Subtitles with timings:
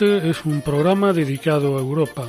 [0.00, 2.28] Este es un programa dedicado a Europa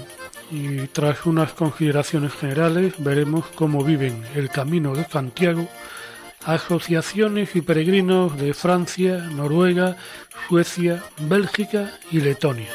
[0.49, 5.67] y tras unas consideraciones generales veremos cómo viven el Camino de Santiago
[6.45, 9.97] asociaciones y peregrinos de Francia, Noruega,
[10.47, 12.69] Suecia, Bélgica y Letonia.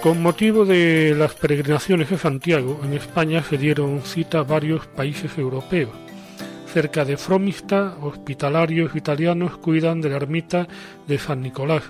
[0.00, 6.03] Con motivo de las peregrinaciones de Santiago, en España se dieron cita varios países europeos
[6.74, 10.66] Cerca de Fromista, hospitalarios italianos cuidan de la ermita
[11.06, 11.84] de San Nicolás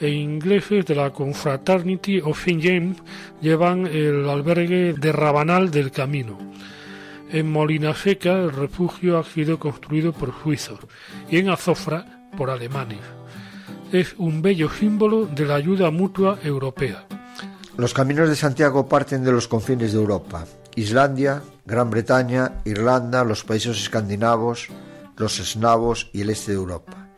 [0.00, 2.58] e ingleses de la Confraternity of St.
[2.60, 2.96] James
[3.40, 6.36] llevan el albergue de Rabanal del Camino.
[7.30, 10.80] En Molina Seca el refugio ha sido construido por suizos
[11.30, 12.98] y en Azofra por alemanes.
[13.92, 17.06] Es un bello símbolo de la ayuda mutua europea.
[17.76, 20.44] Los caminos de Santiago parten de los confines de Europa.
[20.74, 24.68] Islandia, Gran Bretaña, Irlanda, los países escandinavos,
[25.16, 27.08] los eslavos y el este de Europa.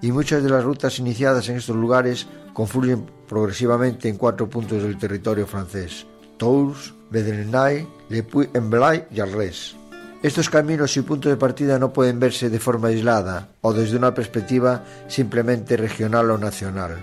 [0.00, 4.98] Y muchas de las rutas iniciadas en estos lugares confluyen progresivamente en cuatro puntos del
[4.98, 9.74] territorio francés: Tours, Bedrenay, Le Puy-en-Velay y Arles.
[10.22, 14.14] Estos caminos y puntos de partida no pueden verse de forma aislada o desde una
[14.14, 16.96] perspectiva simplemente regional o nacional,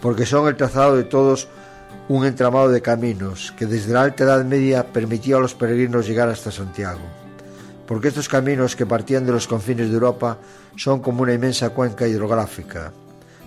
[0.00, 1.48] porque son el trazado de todos
[2.08, 6.28] un entramado de caminos que desde la Alta Edad Media permitía a los peregrinos llegar
[6.28, 7.00] hasta Santiago.
[7.86, 10.38] Porque estos caminos que partían de los confines de Europa
[10.76, 12.92] son como una inmensa cuenca hidrográfica,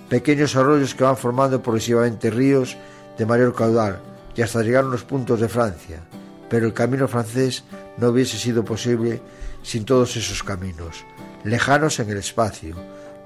[0.09, 2.75] pequeños arroyos que van formando progresivamente ríos
[3.17, 3.99] de mayor caudal
[4.35, 6.01] y hasta llegar a los puntos de Francia.
[6.49, 7.63] Pero el camino francés
[7.97, 9.21] no hubiese sido posible
[9.61, 11.05] sin todos esos caminos,
[11.43, 12.75] lejanos en el espacio,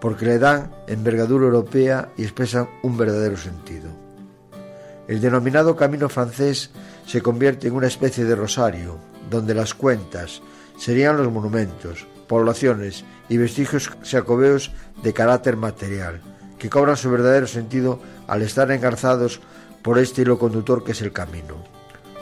[0.01, 4.02] porque le dan envergadura europea y expresan un verdadero sentido.
[5.05, 6.69] El denominado camino francés
[7.05, 8.97] se convierte en una especie de rosario,
[9.29, 10.41] donde las cuentas
[10.77, 14.71] serían los monumentos, poblaciones y vestigios jacobeos
[15.03, 16.21] de carácter material,
[16.57, 19.41] que cobran su verdadero sentido al estar engarzados
[19.81, 21.57] por este hilo conductor que es el camino.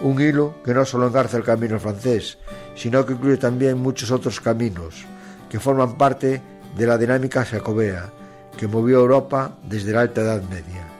[0.01, 2.39] Un hilo que no solo engarza el camino francés,
[2.75, 5.05] sino que incluye también muchos otros caminos
[5.49, 6.41] que forman parte
[6.75, 8.11] de la dinámica jacobea
[8.57, 10.90] que movió Europa desde la Alta Edad Media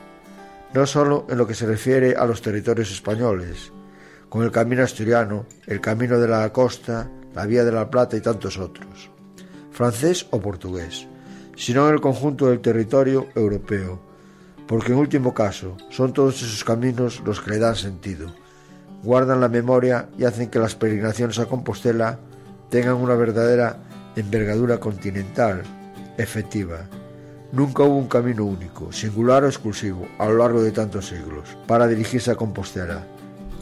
[0.74, 3.72] no solo en lo que se refiere a los territorios españoles,
[4.28, 8.20] con el camino asturiano, el camino de la costa, la vía de la plata y
[8.20, 9.10] tantos otros,
[9.70, 11.06] francés o portugués,
[11.56, 14.00] sino en el conjunto del territorio europeo,
[14.66, 18.34] porque en último caso son todos esos caminos los que le dan sentido,
[19.02, 22.18] guardan la memoria y hacen que las peregrinaciones a Compostela
[22.70, 23.80] tengan una verdadera
[24.16, 25.62] envergadura continental,
[26.16, 26.88] efectiva,
[27.52, 31.86] Nunca hubo un camino único, singular o exclusivo, a lo largo de tantos siglos, para
[31.86, 33.04] dirigirse a Compostela.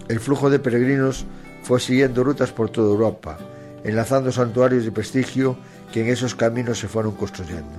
[0.07, 1.27] El flujo de peregrinos
[1.65, 3.37] fue siguiendo rutas por toda Europa,
[3.83, 5.57] enlazando santuarios de prestigio
[5.93, 7.75] que en esos caminos se fueron construyendo.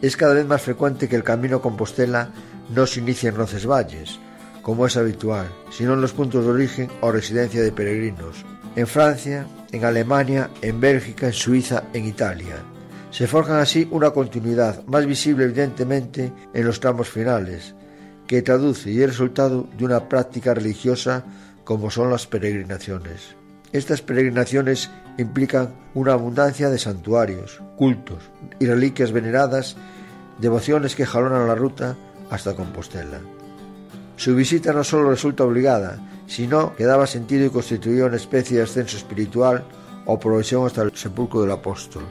[0.00, 2.30] Es cada vez más frecuente que el camino a Compostela
[2.72, 4.20] no se inicie en Roncesvalles,
[4.62, 8.44] como es habitual, sino en los puntos de origen o residencia de peregrinos,
[8.76, 12.62] en Francia, en Alemania, en Bélgica, en Suiza, en Italia.
[13.14, 17.76] Se forjan así una continuidad, más visible evidentemente en los tramos finales,
[18.26, 21.24] que traduce y es resultado de una práctica religiosa
[21.62, 23.36] como son las peregrinaciones.
[23.72, 28.18] Estas peregrinaciones implican una abundancia de santuarios, cultos
[28.58, 29.76] y reliquias veneradas,
[30.40, 31.96] devociones que jalonan la ruta
[32.30, 33.20] hasta Compostela.
[34.16, 38.64] Su visita no solo resulta obligada, sino que daba sentido y constituía una especie de
[38.64, 39.62] ascenso espiritual
[40.04, 42.02] o progresión hasta el sepulcro del apóstol.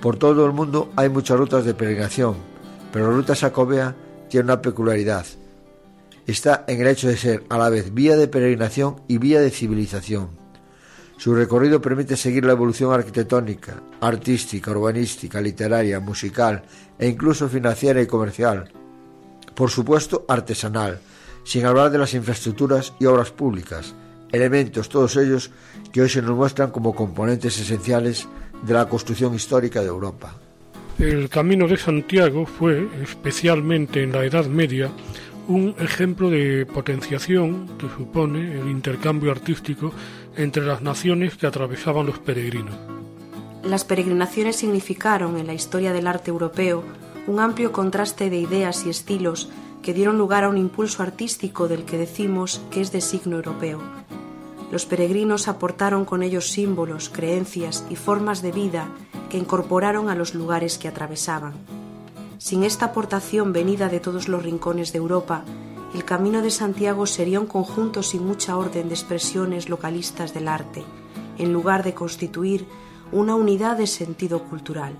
[0.00, 2.36] Por todo el mundo hay muchas rutas de peregrinación,
[2.90, 3.94] pero la ruta sacobea
[4.30, 5.26] tiene una peculiaridad.
[6.26, 9.50] Está en el hecho de ser a la vez vía de peregrinación y vía de
[9.50, 10.30] civilización.
[11.18, 16.62] Su recorrido permite seguir la evolución arquitectónica, artística, urbanística, literaria, musical
[16.98, 18.72] e incluso financiera y comercial.
[19.54, 20.98] Por supuesto, artesanal,
[21.44, 23.94] sin hablar de las infraestructuras y obras públicas,
[24.32, 25.50] elementos todos ellos
[25.92, 28.26] que hoy se nos muestran como componentes esenciales
[28.62, 30.34] de la construcción histórica de Europa.
[30.98, 34.90] El Camino de Santiago fue, especialmente en la Edad Media,
[35.48, 39.92] un ejemplo de potenciación que supone el intercambio artístico
[40.36, 42.74] entre las naciones que atravesaban los peregrinos.
[43.64, 46.84] Las peregrinaciones significaron en la historia del arte europeo
[47.26, 49.48] un amplio contraste de ideas y estilos
[49.82, 53.80] que dieron lugar a un impulso artístico del que decimos que es de signo europeo.
[54.70, 58.88] Los peregrinos aportaron con ellos símbolos, creencias y formas de vida
[59.28, 61.54] que incorporaron a los lugares que atravesaban.
[62.38, 65.44] Sin esta aportación venida de todos los rincones de Europa,
[65.94, 70.84] el Camino de Santiago sería un conjunto sin mucha orden de expresiones localistas del arte,
[71.36, 72.66] en lugar de constituir
[73.10, 74.94] una unidad de sentido cultural.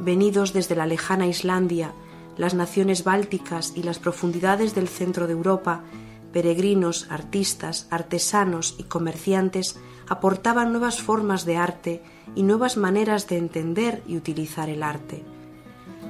[0.00, 1.92] Venidos desde la lejana Islandia,
[2.38, 5.82] las naciones bálticas y las profundidades del centro de Europa,
[6.32, 12.02] peregrinos, artistas, artesanos y comerciantes aportaban nuevas formas de arte
[12.34, 15.22] y nuevas maneras de entender y utilizar el arte.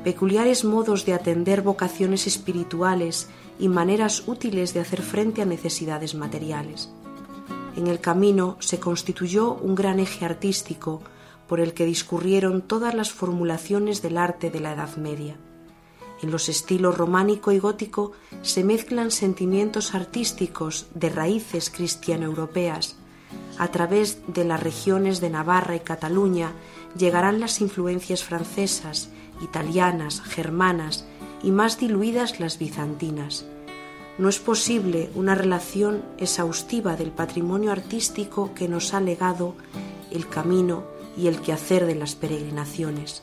[0.04, 3.28] Peculiares modos de atender vocaciones espirituales
[3.58, 6.90] y maneras útiles de hacer frente a necesidades materiales.
[7.76, 11.02] En el camino se constituyó un gran eje artístico
[11.46, 15.36] por el que discurrieron todas las formulaciones del arte de la Edad Media.
[16.22, 22.96] En los estilos románico y gótico se mezclan sentimientos artísticos de raíces cristiano-europeas.
[23.58, 26.52] A través de las regiones de Navarra y Cataluña
[26.96, 29.10] llegarán las influencias francesas,
[29.42, 31.04] italianas, germanas
[31.42, 33.44] y más diluidas las bizantinas
[34.18, 39.54] no es posible una relación exhaustiva del patrimonio artístico que nos ha legado
[40.10, 40.84] el camino
[41.16, 43.22] y el quehacer de las peregrinaciones.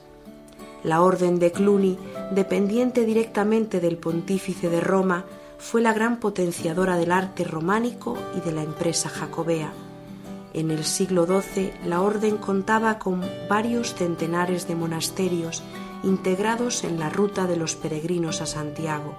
[0.84, 1.98] La orden de Cluny,
[2.32, 5.26] dependiente directamente del pontífice de Roma,
[5.58, 9.74] fue la gran potenciadora del arte románico y de la empresa jacobea.
[10.54, 15.62] En el siglo XII la orden contaba con varios centenares de monasterios
[16.04, 19.16] integrados en la ruta de los peregrinos a Santiago.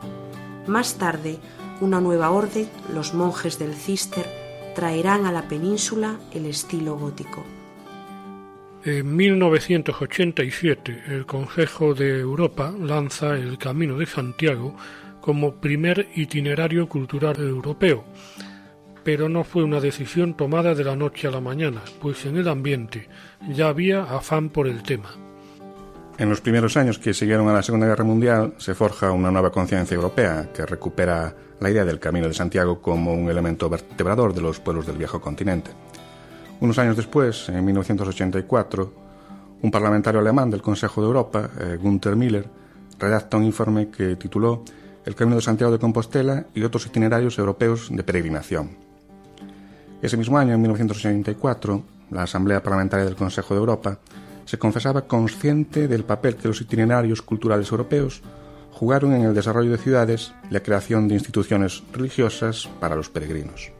[0.67, 1.39] Más tarde,
[1.81, 4.27] una nueva orden, los monjes del Cister,
[4.75, 7.45] traerán a la península el estilo gótico.
[8.83, 14.75] En 1987 el Consejo de Europa lanza el Camino de Santiago
[15.21, 18.05] como primer itinerario cultural europeo,
[19.05, 22.49] pero no fue una decisión tomada de la noche a la mañana, pues en el
[22.49, 23.09] ambiente
[23.51, 25.11] ya había afán por el tema.
[26.17, 29.53] En los primeros años que siguieron a la Segunda Guerra Mundial se forja una nueva
[29.53, 34.41] conciencia europea que recupera la idea del Camino de Santiago como un elemento vertebrador de
[34.41, 35.71] los pueblos del viejo continente.
[36.61, 38.93] Unos años después, en 1984,
[39.63, 42.47] un parlamentario alemán del Consejo de Europa, eh, Gunther Miller,
[42.99, 44.63] redacta un informe que tituló
[45.07, 48.77] El Camino de Santiago de Compostela y otros itinerarios europeos de peregrinación.
[50.03, 53.99] Ese mismo año, en 1984, la Asamblea Parlamentaria del Consejo de Europa
[54.45, 58.23] se confesaba consciente del papel que los itinerarios culturales europeos
[58.71, 63.80] jugaron en el desarrollo de ciudades y la creación de instituciones religiosas para los peregrinos.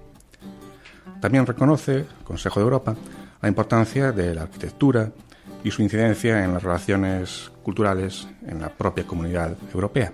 [1.21, 2.97] También reconoce el Consejo de Europa
[3.43, 5.11] la importancia de la arquitectura
[5.63, 10.13] y su incidencia en las relaciones culturales en la propia comunidad europea.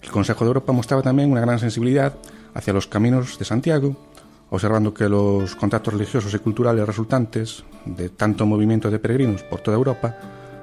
[0.00, 2.14] El Consejo de Europa mostraba también una gran sensibilidad
[2.54, 3.96] hacia los caminos de Santiago
[4.52, 9.78] observando que los contactos religiosos y culturales resultantes de tanto movimiento de peregrinos por toda
[9.78, 10.14] Europa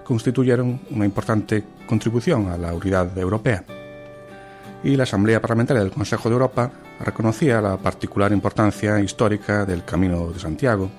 [0.06, 3.66] constituyeron una importante contribución a la unidad europea.
[4.84, 6.72] Y la Asamblea Parlamentaria del Consejo de Europa
[7.02, 10.90] reconocía la particular importancia histórica del Camino de Santiago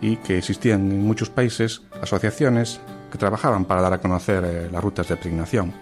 [0.00, 4.82] y que existían en muchos países asociaciones que trabajaban para dar a conocer eh, las
[4.82, 5.72] rutas de peregrinación.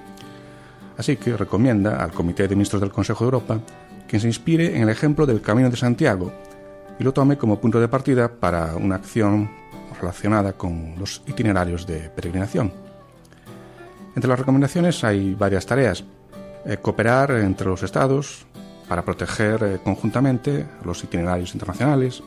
[0.97, 3.61] Así que recomienda al Comité de Ministros del Consejo de Europa
[4.07, 6.33] que se inspire en el ejemplo del Camino de Santiago
[6.99, 9.51] y lo tome como punto de partida para una acción
[10.01, 12.73] relacionada con los itinerarios de peregrinación.
[14.15, 16.05] Entre las recomendaciones hay varias tareas.
[16.65, 18.47] Eh, cooperar entre los estados
[18.89, 22.23] para proteger eh, conjuntamente los itinerarios internacionales,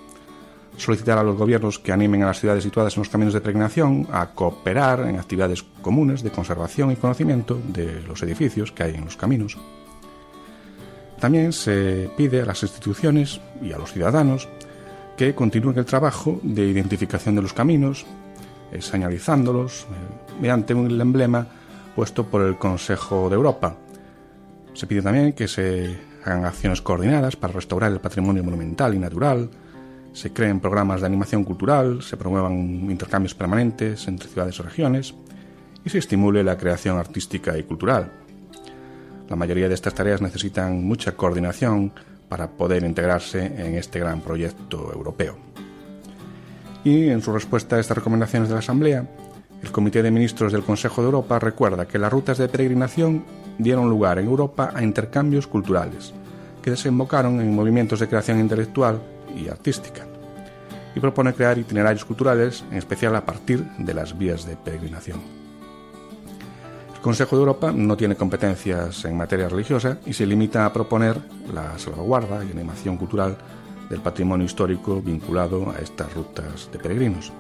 [0.76, 4.08] solicitar a los gobiernos que animen a las ciudades situadas en los caminos de peregrinación
[4.12, 9.06] a cooperar en actividades comunes de conservación y conocimiento de los edificios que hay en
[9.06, 9.58] los caminos,
[11.20, 14.50] también se pide a las instituciones y a los ciudadanos
[15.16, 18.06] que continúen el trabajo de identificación de los caminos,
[18.80, 19.86] señalizándolos eh,
[20.42, 21.48] mediante un emblema
[21.96, 23.78] puesto por el Consejo de Europa.
[24.76, 29.50] Se pide también que se hagan acciones coordinadas para restaurar el patrimonio monumental y natural,
[30.12, 35.14] se creen programas de animación cultural, se promuevan intercambios permanentes entre ciudades o regiones
[35.84, 38.12] y se estimule la creación artística y cultural.
[39.30, 41.94] La mayoría de estas tareas necesitan mucha coordinación
[42.28, 45.38] para poder integrarse en este gran proyecto europeo.
[46.84, 49.08] Y en su respuesta a estas recomendaciones de la Asamblea,
[49.64, 53.24] el Comité de Ministros del Consejo de Europa recuerda que las rutas de peregrinación
[53.58, 56.14] dieron lugar en Europa a intercambios culturales,
[56.62, 59.02] que desembocaron en movimientos de creación intelectual
[59.36, 60.06] y artística,
[60.96, 65.20] y propone crear itinerarios culturales, en especial a partir de las vías de peregrinación.
[66.96, 71.20] El Consejo de Europa no tiene competencias en materia religiosa y se limita a proponer
[71.54, 73.38] la salvaguarda y animación cultural
[73.90, 77.32] del patrimonio histórico vinculado a estas rutas de peregrinos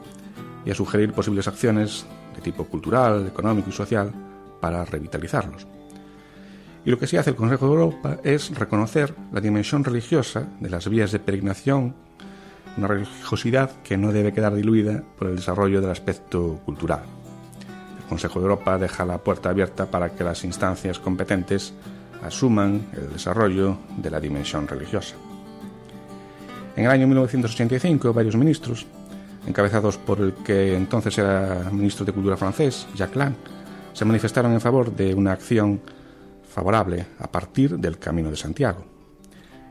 [0.65, 2.05] y a sugerir posibles acciones
[2.35, 4.11] de tipo cultural, económico y social
[4.59, 5.65] para revitalizarlos.
[6.85, 10.69] Y lo que sí hace el Consejo de Europa es reconocer la dimensión religiosa de
[10.69, 11.95] las vías de peregrinación,
[12.77, 17.01] una religiosidad que no debe quedar diluida por el desarrollo del aspecto cultural.
[17.97, 21.73] El Consejo de Europa deja la puerta abierta para que las instancias competentes
[22.23, 25.15] asuman el desarrollo de la dimensión religiosa.
[26.75, 28.85] En el año 1985, varios ministros,
[29.47, 33.33] encabezados por el que entonces era ministro de Cultura francés, Jacques Lang,
[33.93, 35.79] se manifestaron en favor de una acción
[36.55, 38.85] favorable a partir del Camino de Santiago.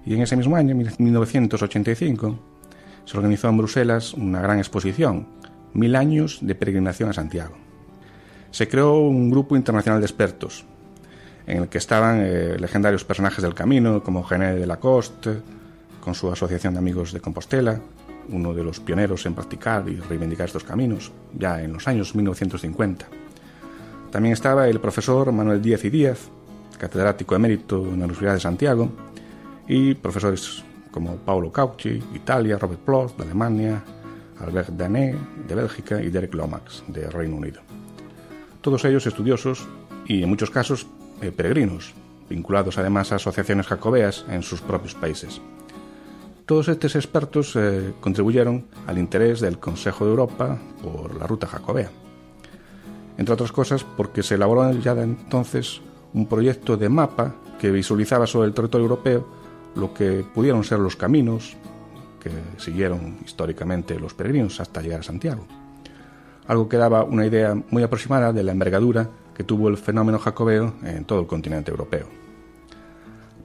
[0.04, 2.38] Y en ese mismo año, 1985,
[3.06, 5.26] se organizó en Bruselas una gran exposición,
[5.72, 7.56] Mil años de peregrinación a Santiago.
[8.52, 10.64] Se creó un grupo internacional de expertos,
[11.48, 15.42] en el que estaban eh, legendarios personajes del camino como Gené de Lacoste,
[16.00, 17.80] con su Asociación de Amigos de Compostela,
[18.28, 23.06] uno de los pioneros en practicar y reivindicar estos caminos, ya en los años 1950.
[24.12, 26.30] También estaba el profesor Manuel Díaz y Díaz,
[26.78, 28.90] catedrático emérito en la Universidad de Santiago,
[29.66, 33.82] y profesores como Paulo Cauchi, Italia, Robert Ploss, de Alemania,
[34.40, 35.16] Albert Dané,
[35.48, 37.60] de Bélgica, y Derek Lomax, de Reino Unido.
[38.60, 39.66] Todos ellos estudiosos
[40.06, 40.86] y, en muchos casos,
[41.20, 41.94] eh, peregrinos,
[42.28, 45.40] vinculados además a asociaciones jacobeas en sus propios países.
[46.46, 51.90] Todos estos expertos eh, contribuyeron al interés del Consejo de Europa por la ruta jacobea.
[53.16, 55.80] Entre otras cosas porque se elaboró ya entonces
[56.14, 59.26] un proyecto de mapa que visualizaba sobre el territorio europeo
[59.74, 61.56] lo que pudieron ser los caminos
[62.20, 65.46] que siguieron históricamente los peregrinos hasta llegar a Santiago.
[66.46, 70.74] Algo que daba una idea muy aproximada de la envergadura que tuvo el fenómeno jacobeo
[70.84, 72.06] en todo el continente europeo.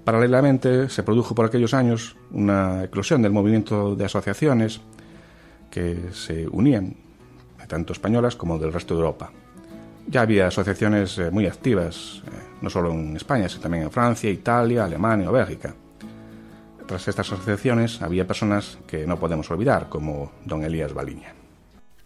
[0.06, 4.82] Paralelamente se produjo por aquellos años una eclosión del movimiento de asociaciones
[5.70, 6.96] que se unían,
[7.68, 9.32] tanto españolas como del resto de Europa.
[10.10, 14.32] Ya había asociaciones eh, muy activas, eh, no solo en España, sino también en Francia,
[14.32, 15.76] Italia, Alemania o Bélgica.
[16.88, 21.36] Tras estas asociaciones había personas que no podemos olvidar, como don Elías Baliña.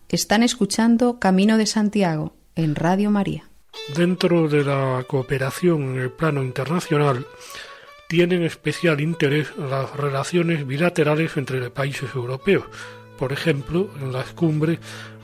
[0.10, 3.46] Están escuchando Camino de Santiago en Radio María.
[3.96, 7.26] Dentro de la cooperación en el plano internacional,
[8.10, 12.66] tienen especial interés las relaciones bilaterales entre países europeos,
[13.18, 14.80] por ejemplo, en las cumbres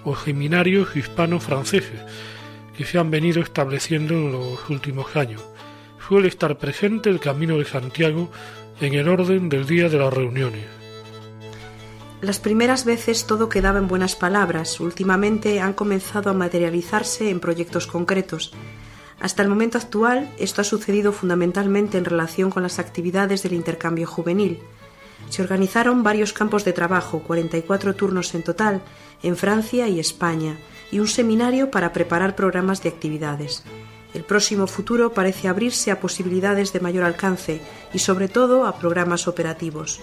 [0.05, 1.99] o seminarios hispano-franceses
[2.79, 5.41] que se han venido estableciendo en los últimos años.
[6.07, 8.31] Suele estar presente el Camino de Santiago
[8.79, 10.63] en el orden del día de las reuniones.
[12.21, 17.85] Las primeras veces todo quedaba en buenas palabras, últimamente han comenzado a materializarse en proyectos
[17.85, 18.53] concretos
[19.19, 24.07] hasta el momento actual, esto ha sucedido fundamentalmente en relación con las actividades del intercambio
[24.07, 24.59] juvenil.
[25.27, 28.81] Se organizaron varios campos de trabajo, 44 turnos en total,
[29.21, 30.55] en Francia y España,
[30.91, 33.63] y un seminario para preparar programas de actividades.
[34.13, 37.61] El próximo futuro parece abrirse a posibilidades de mayor alcance
[37.93, 40.01] y sobre todo a programas operativos.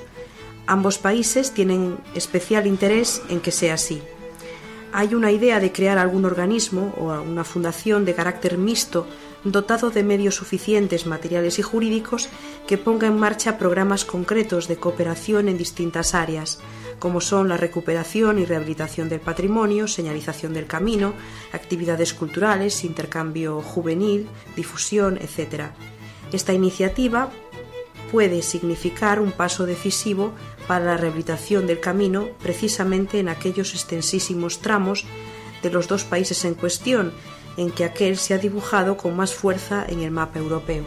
[0.67, 4.03] Ambos países tienen especial interés en que sea así
[4.97, 9.07] hay una idea de crear algún organismo o una fundación de carácter mixto
[9.53, 12.29] dotado de medios suficientes materiales y jurídicos
[12.67, 16.59] que ponga en marcha programas concretos de cooperación en distintas áreas,
[16.99, 21.15] como son la recuperación y rehabilitación del patrimonio, señalización del camino,
[21.53, 25.71] actividades culturales, intercambio juvenil, difusión, etc.
[26.33, 27.31] Esta iniciativa
[28.11, 30.33] puede significar un paso decisivo
[30.67, 35.05] para la rehabilitación del camino precisamente en aquellos extensísimos tramos
[35.63, 37.13] de los dos países en cuestión,
[37.57, 40.85] en que aquel se ha dibujado con más fuerza en el mapa europeo.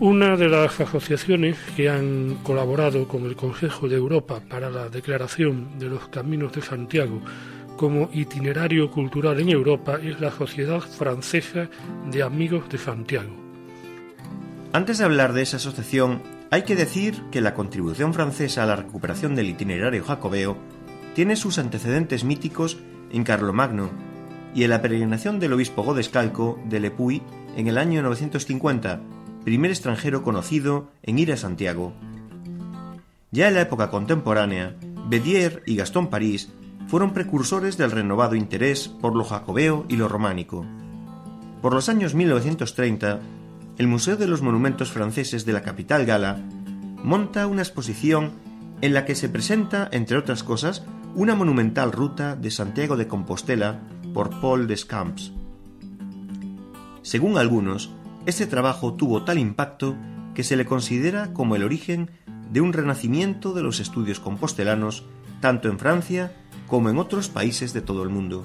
[0.00, 5.76] Una de las asociaciones que han colaborado con el Consejo de Europa para la declaración
[5.80, 7.20] de los Caminos de Santiago
[7.76, 11.68] como itinerario cultural en Europa es la Sociedad Francesa
[12.12, 13.30] de Amigos de Santiago.
[14.72, 18.76] Antes de hablar de esa asociación, hay que decir que la contribución francesa a la
[18.76, 20.56] recuperación del itinerario jacobeo
[21.16, 22.78] tiene sus antecedentes míticos
[23.10, 23.90] en Carlomagno
[24.54, 27.20] y en la peregrinación del obispo Godescalco de Le Puy
[27.56, 29.17] en el año 950
[29.48, 31.94] primer extranjero conocido en ir a Santiago.
[33.30, 34.76] Ya en la época contemporánea,
[35.08, 36.52] Bedier y Gastón París
[36.86, 40.66] fueron precursores del renovado interés por lo jacobeo y lo románico.
[41.62, 43.20] Por los años 1930,
[43.78, 46.42] el Museo de los Monumentos Franceses de la capital gala
[47.02, 48.32] monta una exposición
[48.82, 53.80] en la que se presenta, entre otras cosas, una monumental ruta de Santiago de Compostela
[54.12, 55.32] por Paul Descamps.
[57.00, 57.90] Según algunos,
[58.28, 59.96] este trabajo tuvo tal impacto
[60.34, 62.10] que se le considera como el origen
[62.50, 65.04] de un renacimiento de los estudios compostelanos
[65.40, 68.44] tanto en Francia como en otros países de todo el mundo.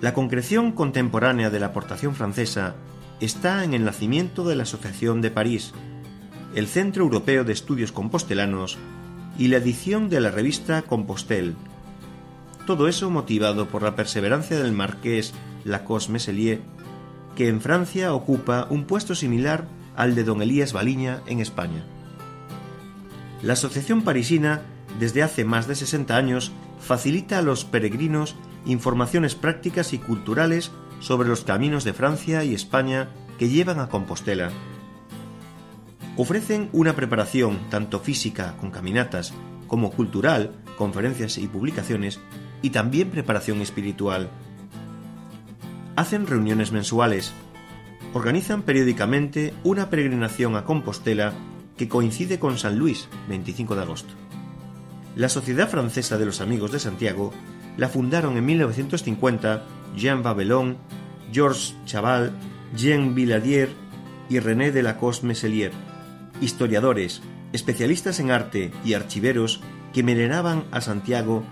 [0.00, 2.76] La concreción contemporánea de la aportación francesa
[3.20, 5.74] está en el nacimiento de la Asociación de París,
[6.54, 8.78] el Centro Europeo de Estudios Compostelanos
[9.38, 11.56] y la edición de la revista Compostel.
[12.66, 15.34] Todo eso motivado por la perseverancia del marqués
[15.66, 16.62] Lacoste Meselier
[17.36, 21.84] que en Francia ocupa un puesto similar al de don Elías Baliña en España.
[23.42, 24.62] La Asociación Parisina,
[24.98, 31.28] desde hace más de 60 años, facilita a los peregrinos informaciones prácticas y culturales sobre
[31.28, 34.50] los caminos de Francia y España que llevan a Compostela.
[36.16, 39.32] Ofrecen una preparación tanto física con caminatas
[39.66, 42.20] como cultural, conferencias y publicaciones,
[42.60, 44.30] y también preparación espiritual
[45.96, 47.32] hacen reuniones mensuales,
[48.14, 51.32] organizan periódicamente una peregrinación a Compostela
[51.76, 54.14] que coincide con San Luis, 25 de agosto.
[55.16, 57.32] La Sociedad Francesa de los Amigos de Santiago
[57.76, 59.64] la fundaron en 1950
[59.96, 60.76] Jean Babelon,
[61.32, 62.32] Georges Chaval,
[62.76, 63.70] Jean Villadier
[64.28, 65.72] y René de Lacoste Meselier,
[66.40, 69.60] historiadores, especialistas en arte y archiveros
[69.92, 71.44] que veneraban a Santiago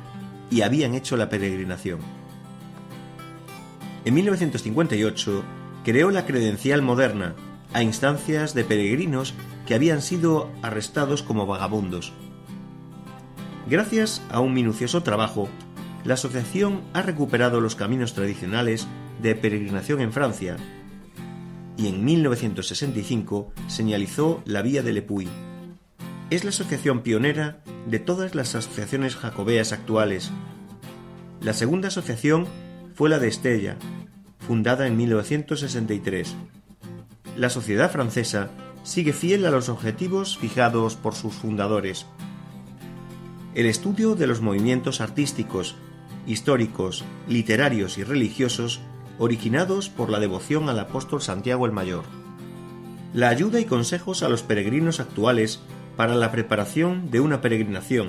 [0.50, 2.19] y habían hecho la peregrinación.
[4.04, 5.44] En 1958
[5.84, 7.34] creó la credencial moderna
[7.72, 9.34] a instancias de peregrinos
[9.66, 12.12] que habían sido arrestados como vagabundos.
[13.68, 15.48] Gracias a un minucioso trabajo,
[16.04, 18.88] la asociación ha recuperado los caminos tradicionales
[19.20, 20.56] de peregrinación en Francia
[21.76, 25.28] y en 1965 señalizó la vía de Lepuy.
[26.30, 30.30] Es la asociación pionera de todas las asociaciones jacobeas actuales.
[31.40, 32.46] La segunda asociación
[33.00, 33.78] fue la de Estella,
[34.46, 36.36] fundada en 1963.
[37.34, 38.50] La sociedad francesa
[38.82, 42.04] sigue fiel a los objetivos fijados por sus fundadores.
[43.54, 45.76] El estudio de los movimientos artísticos,
[46.26, 48.82] históricos, literarios y religiosos
[49.18, 52.04] originados por la devoción al apóstol Santiago el Mayor.
[53.14, 55.60] La ayuda y consejos a los peregrinos actuales
[55.96, 58.08] para la preparación de una peregrinación.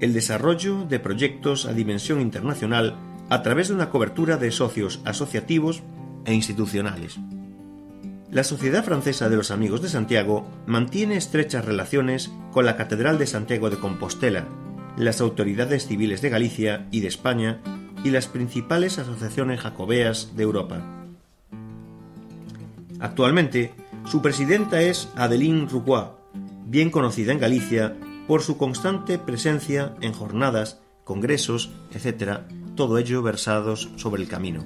[0.00, 2.96] El desarrollo de proyectos a dimensión internacional
[3.28, 5.82] a través de una cobertura de socios asociativos
[6.24, 7.18] e institucionales.
[8.30, 13.26] La Sociedad Francesa de los Amigos de Santiago mantiene estrechas relaciones con la Catedral de
[13.26, 14.46] Santiago de Compostela,
[14.96, 17.60] las autoridades civiles de Galicia y de España
[18.04, 20.82] y las principales asociaciones jacobeas de Europa.
[22.98, 23.72] Actualmente,
[24.06, 26.08] su presidenta es Adeline Rouquois,
[26.66, 27.94] bien conocida en Galicia
[28.26, 32.40] por su constante presencia en jornadas, congresos, etc.,
[32.76, 34.64] todo ello versados sobre el camino.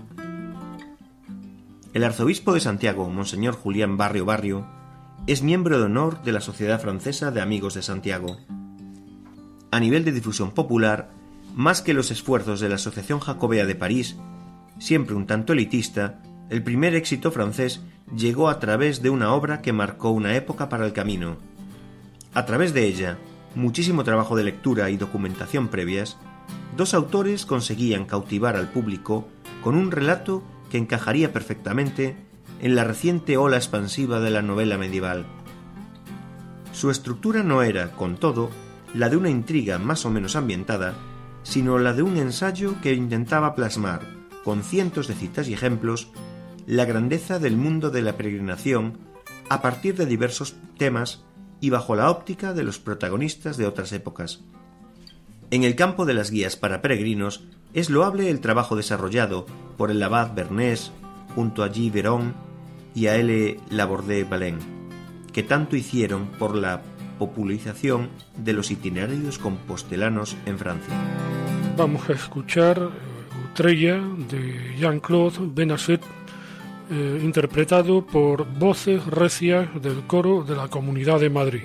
[1.95, 4.67] El arzobispo de Santiago, Monseñor Julián Barrio Barrio,
[5.27, 8.37] es miembro de honor de la Sociedad Francesa de Amigos de Santiago.
[9.71, 11.11] A nivel de difusión popular,
[11.55, 14.17] más que los esfuerzos de la Asociación Jacobea de París,
[14.79, 17.81] siempre un tanto elitista, el primer éxito francés
[18.15, 21.37] llegó a través de una obra que marcó una época para el camino.
[22.35, 23.19] A través de ella,
[23.55, 26.17] muchísimo trabajo de lectura y documentación previas,
[26.77, 29.29] dos autores conseguían cautivar al público
[29.63, 32.17] con un relato que encajaría perfectamente
[32.61, 35.27] en la reciente ola expansiva de la novela medieval.
[36.73, 38.51] Su estructura no era, con todo,
[38.95, 40.95] la de una intriga más o menos ambientada,
[41.43, 44.03] sino la de un ensayo que intentaba plasmar,
[44.45, 46.09] con cientos de citas y ejemplos,
[46.67, 48.99] la grandeza del mundo de la peregrinación
[49.49, 51.25] a partir de diversos temas
[51.61, 54.45] y bajo la óptica de los protagonistas de otras épocas.
[55.53, 57.43] En el campo de las guías para peregrinos
[57.75, 60.93] es loable el trabajo desarrollado por el abad Bernés
[61.35, 61.91] junto a G.
[61.91, 62.35] Verón
[62.95, 63.57] y a L.
[63.69, 64.59] Laborde Balén,
[65.33, 66.83] que tanto hicieron por la
[67.19, 70.95] popularización de los itinerarios compostelanos en Francia.
[71.77, 72.89] Vamos a escuchar
[73.51, 76.03] Utrella de Jean-Claude Benasset,
[76.93, 81.63] eh, interpretado por voces recias del coro de la Comunidad de Madrid.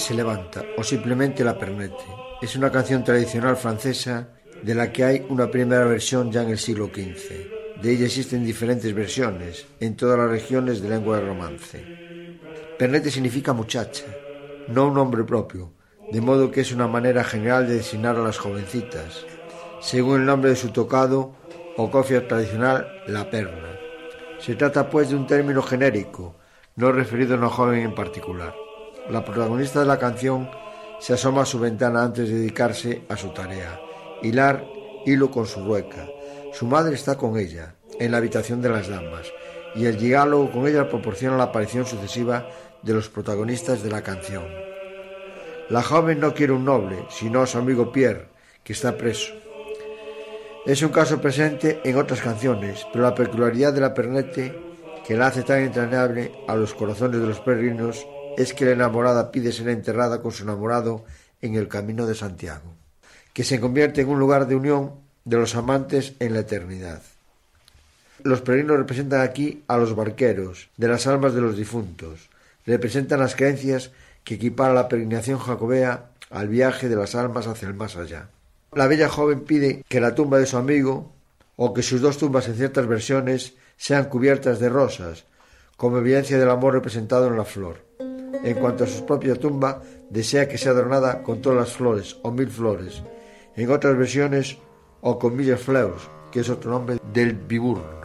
[0.00, 2.04] Se levanta o simplemente la pernete.
[2.42, 4.28] Es una canción tradicional francesa
[4.62, 7.80] de la que hay una primera versión ya en el siglo XV.
[7.80, 11.84] De ella existen diferentes versiones en todas las regiones de lengua de romance.
[12.78, 14.04] Pernete significa muchacha,
[14.68, 15.72] no un nombre propio,
[16.10, 19.24] de modo que es una manera general de designar a las jovencitas,
[19.80, 21.34] según el nombre de su tocado
[21.76, 23.78] o cofia tradicional, la perna.
[24.38, 26.36] Se trata pues de un término genérico,
[26.76, 28.54] no referido a una joven en particular.
[29.10, 30.48] La protagonista de la canción
[31.00, 33.80] se asoma a su ventana antes de dedicarse a su tarea,
[34.22, 34.64] hilar
[35.04, 36.06] hilo con su rueca.
[36.52, 39.26] Su madre está con ella, en la habitación de las damas,
[39.74, 42.48] y el diálogo con ella proporciona la aparición sucesiva
[42.82, 44.44] de los protagonistas de la canción.
[45.70, 48.28] La joven no quiere un noble, sino a su amigo Pierre,
[48.62, 49.32] que está preso.
[50.66, 54.56] Es un caso presente en otras canciones, pero la peculiaridad de la pernete,
[55.04, 58.06] que la hace tan entrañable a los corazones de los peregrinos,
[58.40, 61.04] es que la enamorada pide ser enterrada con su enamorado
[61.42, 62.74] en el camino de Santiago,
[63.32, 64.92] que se convierte en un lugar de unión
[65.24, 67.02] de los amantes en la eternidad.
[68.22, 72.28] Los peregrinos representan aquí a los barqueros de las almas de los difuntos,
[72.66, 73.90] representan las creencias
[74.24, 78.28] que equipara la peregrinación jacobea al viaje de las almas hacia el más allá.
[78.72, 81.12] La bella joven pide que la tumba de su amigo,
[81.56, 85.24] o que sus dos tumbas en ciertas versiones, sean cubiertas de rosas,
[85.76, 87.89] como evidencia del amor representado en la flor.
[88.42, 92.30] En cuanto a su propia tumba, desea que sea adornada con todas las flores o
[92.30, 93.02] mil flores.
[93.54, 94.56] En otras versiones,
[95.02, 97.99] o con mil fleurs, que es otro nombre del biburno.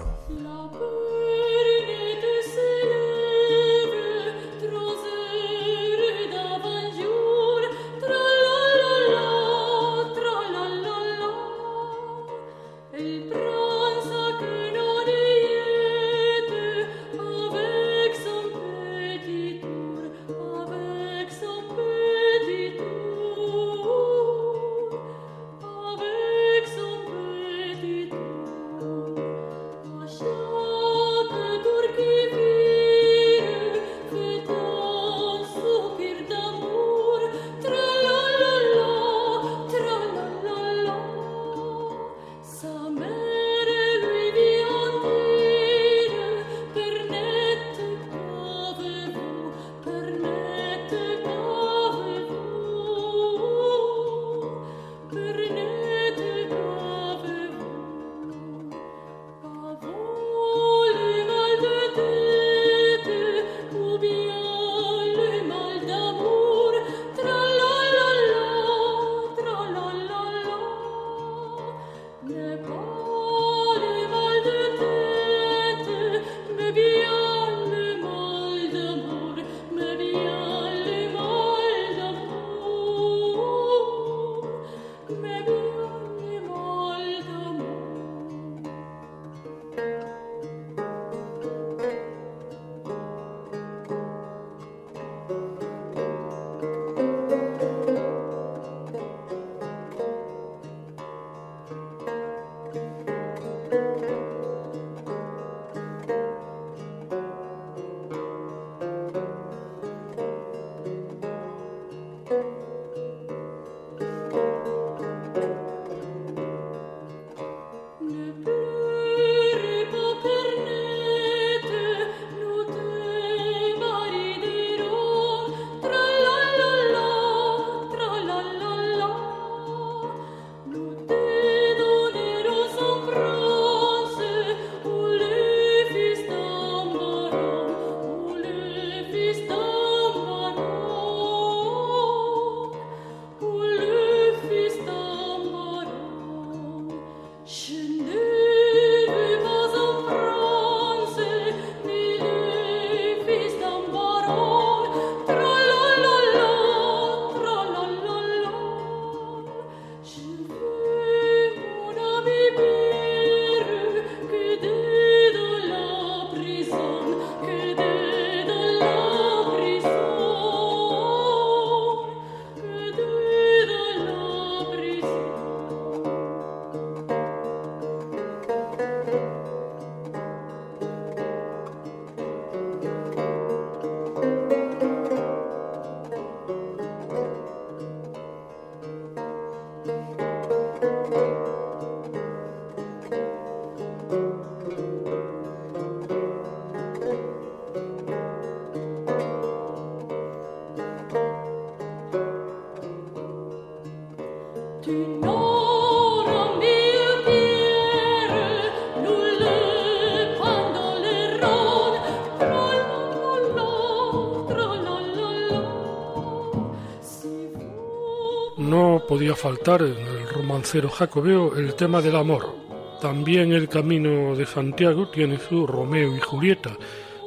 [219.45, 222.55] Faltar en el romancero jacobeo el tema del amor.
[222.99, 226.75] También el Camino de Santiago tiene su Romeo y Julieta,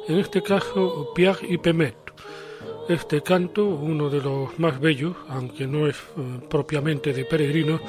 [0.05, 1.95] en este caso Pierre y Pemet.
[2.89, 7.79] Este canto, uno de los más bellos, aunque no es eh, propiamente de peregrinos,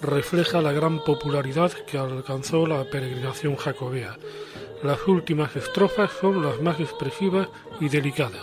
[0.00, 4.16] refleja la gran popularidad que alcanzó la peregrinación jacobea.
[4.84, 8.40] Las últimas estrofas son las más expresivas y delicadas.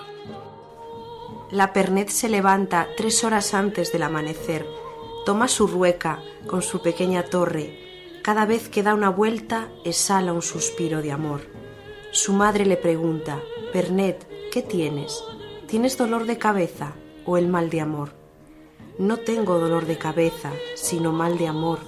[1.50, 4.64] La Pernet se levanta tres horas antes del amanecer,
[5.26, 7.80] toma su rueca con su pequeña torre.
[8.24, 11.42] Cada vez que da una vuelta exhala un suspiro de amor.
[12.12, 15.24] Su madre le pregunta, Pernet, ¿qué tienes?
[15.68, 16.94] ¿Tienes dolor de cabeza
[17.26, 18.14] o el mal de amor?
[19.00, 21.80] No tengo dolor de cabeza, sino mal de amor.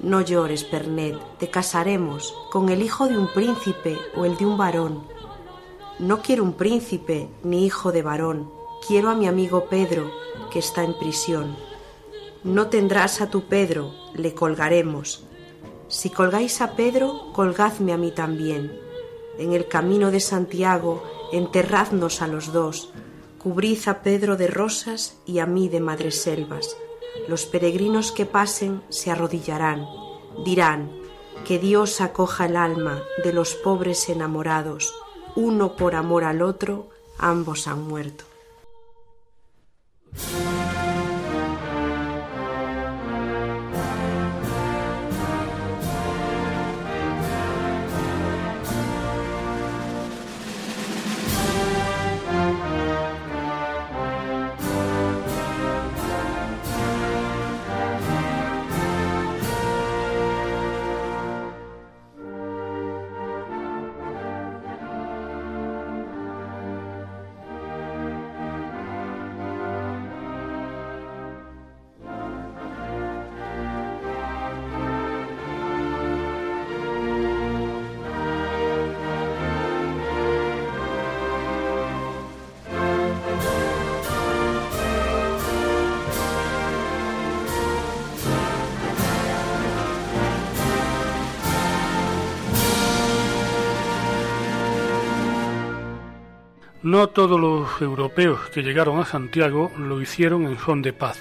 [0.00, 4.56] No llores, Pernet, te casaremos con el hijo de un príncipe o el de un
[4.56, 5.06] varón.
[5.98, 8.52] No quiero un príncipe ni hijo de varón,
[8.86, 10.10] quiero a mi amigo Pedro,
[10.52, 11.56] que está en prisión.
[12.44, 15.24] No tendrás a tu Pedro, le colgaremos.
[15.88, 18.78] Si colgáis a Pedro, colgadme a mí también.
[19.38, 21.02] En el camino de Santiago,
[21.32, 22.90] enterradnos a los dos,
[23.38, 26.76] Cubrid a Pedro de rosas y a mí de madreselvas.
[27.28, 29.86] Los peregrinos que pasen se arrodillarán,
[30.44, 30.92] dirán,
[31.46, 34.94] que Dios acoja el alma de los pobres enamorados,
[35.34, 38.24] uno por amor al otro, ambos han muerto.
[96.94, 101.18] No todos los europeos que llegaron a Santiago lo hicieron en son de paz.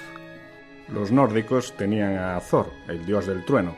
[0.87, 3.75] Los nórdicos tenían a Thor, el dios del trueno,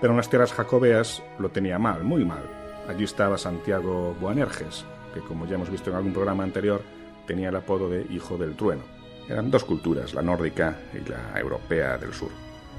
[0.00, 2.44] pero en las tierras jacobeas lo tenía mal, muy mal.
[2.88, 6.80] Allí estaba Santiago Boanerges, que como ya hemos visto en algún programa anterior,
[7.26, 8.84] tenía el apodo de Hijo del Trueno.
[9.28, 12.30] Eran dos culturas, la nórdica y la europea del sur.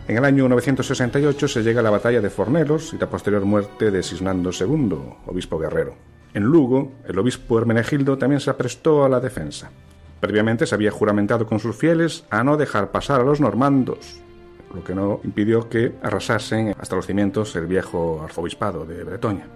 [0.08, 3.92] En el año 968 se llega a la batalla de Fornelos y la posterior muerte
[3.92, 6.11] de Sisnando II, obispo guerrero.
[6.34, 9.70] En Lugo, el obispo Hermenegildo también se aprestó a la defensa.
[10.22, 14.22] Previamente se había juramentado con sus fieles a no dejar pasar a los normandos,
[14.74, 19.48] lo que no impidió que arrasasen hasta los cimientos el viejo arzobispado de Bretoña.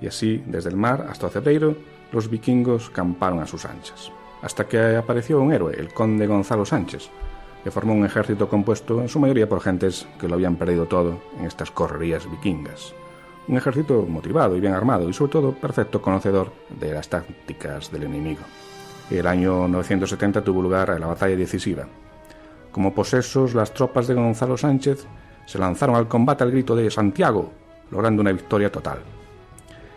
[0.00, 1.76] Y así, desde el mar hasta Cebreiro,
[2.12, 4.12] los vikingos camparon a sus anchas.
[4.42, 7.08] Hasta que apareció un héroe, el conde Gonzalo Sánchez,
[7.64, 11.22] que formó un ejército compuesto en su mayoría por gentes que lo habían perdido todo
[11.38, 12.94] en estas correrías vikingas.
[13.46, 18.04] Un ejército motivado y bien armado y sobre todo perfecto conocedor de las tácticas del
[18.04, 18.40] enemigo.
[19.10, 21.86] El año 970 tuvo lugar la batalla decisiva.
[22.72, 25.06] Como posesos, las tropas de Gonzalo Sánchez
[25.44, 27.52] se lanzaron al combate al grito de Santiago,
[27.90, 29.00] logrando una victoria total.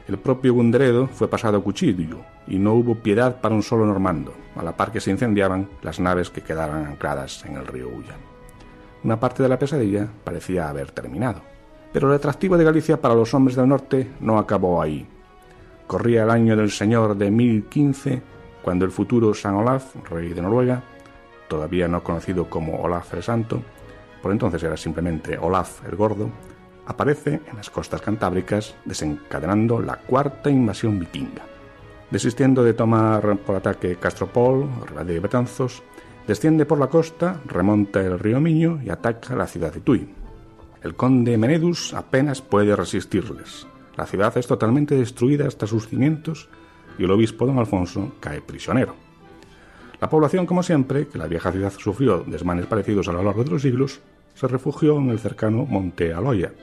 [0.09, 4.63] El propio Gunderedo fue pasado cuchillo y no hubo piedad para un solo normando, a
[4.63, 8.15] la par que se incendiaban las naves que quedaban ancladas en el río Ulla.
[9.03, 11.41] Una parte de la pesadilla parecía haber terminado.
[11.97, 15.07] Pero el atractivo de Galicia para los hombres del norte no acabó ahí.
[15.87, 18.21] Corría el año del Señor de 1015,
[18.61, 20.83] cuando el futuro San Olaf, rey de Noruega,
[21.47, 23.63] todavía no conocido como Olaf el Santo,
[24.21, 26.29] por entonces era simplemente Olaf el Gordo,
[26.85, 31.45] aparece en las costas cantábricas desencadenando la cuarta invasión vikinga.
[32.11, 35.81] Desistiendo de tomar por ataque Castropol, Rival de Betanzos,
[36.27, 40.13] desciende por la costa, remonta el río Miño y ataca la ciudad de Tui,
[40.83, 43.67] el conde Menedus apenas puede resistirles.
[43.95, 46.49] La ciudad es totalmente destruida hasta sus cimientos
[46.97, 48.95] y el obispo don Alfonso cae prisionero.
[49.99, 53.51] La población, como siempre, que la vieja ciudad sufrió desmanes parecidos a lo largo de
[53.51, 54.01] los siglos,
[54.35, 56.53] se refugió en el cercano Monte Aloya,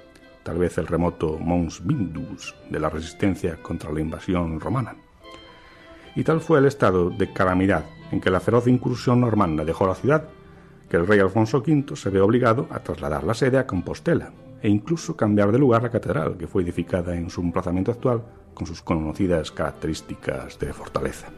[0.44, 4.94] tal vez el remoto Mons Bindus de la resistencia contra la invasión romana.
[6.14, 9.96] Y tal fue el estado de calamidad en que la feroz incursión normanda dejó la
[9.96, 10.28] ciudad
[10.88, 14.68] que el rey Alfonso V se ve obligado a trasladar la sede a Compostela e
[14.68, 18.22] incluso cambiar de lugar la catedral, que fue edificada en su emplazamiento actual
[18.54, 21.28] con sus conocidas características de fortaleza.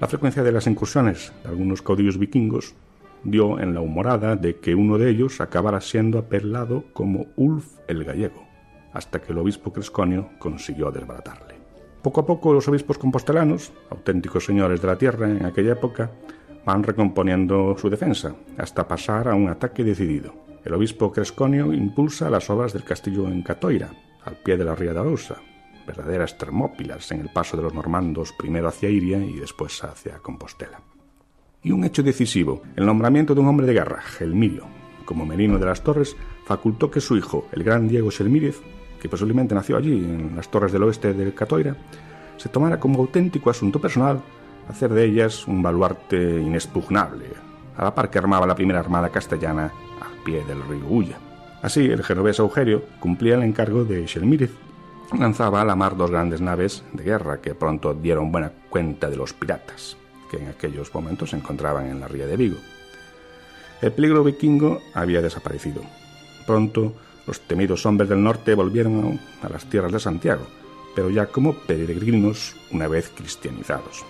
[0.00, 2.74] La frecuencia de las incursiones de algunos caudillos vikingos
[3.22, 8.04] dio en la humorada de que uno de ellos acabara siendo apelado como Ulf el
[8.04, 8.44] Gallego,
[8.92, 11.54] hasta que el obispo Cresconio consiguió desbaratarle.
[12.02, 16.10] Poco a poco los obispos compostelanos, auténticos señores de la tierra en aquella época,
[16.64, 20.34] van recomponiendo su defensa, hasta pasar a un ataque decidido.
[20.64, 23.90] El obispo Cresconio impulsa las obras del castillo en Catoira,
[24.24, 25.36] al pie de la ría de Arousa,
[25.86, 30.80] verdaderas termópilas en el paso de los normandos primero hacia Iria y después hacia Compostela.
[31.62, 34.64] Y un hecho decisivo, el nombramiento de un hombre de guerra, Gelmirio,
[35.04, 38.60] como Merino de las Torres, facultó que su hijo, el gran Diego Selmírez,
[39.00, 41.76] que posiblemente nació allí, en las torres del oeste de Catoira,
[42.38, 44.22] se tomara como auténtico asunto personal
[44.68, 47.26] hacer de ellas un baluarte inexpugnable,
[47.76, 51.18] a la par que armaba la primera armada castellana al pie del río Ulla.
[51.62, 54.50] Así, el genovés Eugerio cumplía el encargo de Shelmírez.
[55.18, 59.16] Lanzaba a la mar dos grandes naves de guerra que pronto dieron buena cuenta de
[59.16, 59.96] los piratas,
[60.30, 62.58] que en aquellos momentos se encontraban en la ría de Vigo.
[63.80, 65.82] El peligro vikingo había desaparecido.
[66.46, 66.94] Pronto,
[67.26, 70.46] los temidos hombres del norte volvieron a las tierras de Santiago,
[70.94, 74.04] pero ya como peregrinos una vez cristianizados.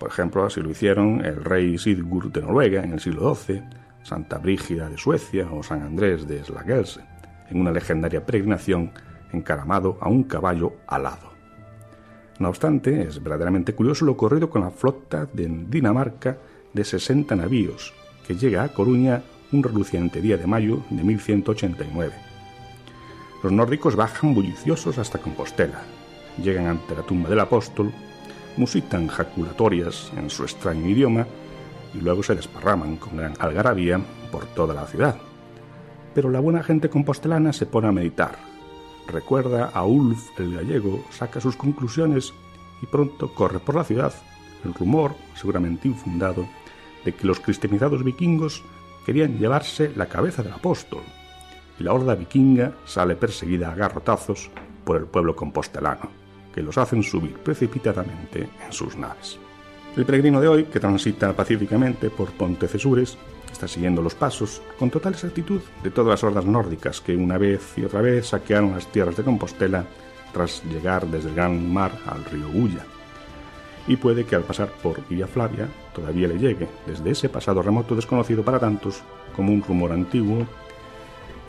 [0.00, 3.62] Por ejemplo, así lo hicieron el rey Sigurd de Noruega en el siglo XII,
[4.02, 7.02] Santa Brígida de Suecia o San Andrés de Slagelse,
[7.50, 8.92] en una legendaria peregrinación
[9.30, 11.28] encaramado a un caballo alado.
[12.38, 16.38] No obstante, es verdaderamente curioso lo ocurrido con la flota de Dinamarca
[16.72, 17.92] de 60 navíos,
[18.26, 19.22] que llega a Coruña
[19.52, 22.14] un reluciente día de mayo de 1189.
[23.42, 25.82] Los nórdicos bajan bulliciosos hasta Compostela,
[26.42, 27.92] llegan ante la tumba del apóstol
[28.56, 31.26] musitan jaculatorias en su extraño idioma
[31.94, 35.16] y luego se desparraman con gran algarabía por toda la ciudad.
[36.14, 38.36] Pero la buena gente compostelana se pone a meditar,
[39.06, 42.32] recuerda a Ulf el gallego, saca sus conclusiones
[42.82, 44.12] y pronto corre por la ciudad
[44.64, 46.46] el rumor, seguramente infundado,
[47.04, 48.62] de que los cristianizados vikingos
[49.06, 51.00] querían llevarse la cabeza del apóstol,
[51.78, 54.50] y la horda vikinga sale perseguida a garrotazos
[54.84, 56.19] por el pueblo compostelano
[56.54, 59.38] que los hacen subir precipitadamente en sus naves.
[59.96, 63.18] El peregrino de hoy, que transita pacíficamente por Pontecesures,
[63.50, 67.76] está siguiendo los pasos con total exactitud de todas las hordas nórdicas que una vez
[67.76, 69.84] y otra vez saquearon las tierras de Compostela
[70.32, 72.84] tras llegar desde el gran mar al río Ulla.
[73.88, 77.96] Y puede que al pasar por Villa Flavia todavía le llegue, desde ese pasado remoto
[77.96, 79.02] desconocido para tantos,
[79.34, 80.46] como un rumor antiguo,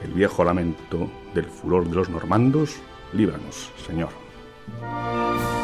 [0.04, 2.78] el viejo lamento del furor de los normandos,
[3.14, 4.21] líbranos, Señor.
[4.80, 5.61] Música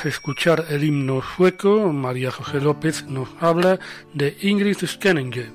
[0.00, 3.80] Tras escuchar el himno sueco, María José López nos habla
[4.14, 5.50] de Ingrid Skanninge,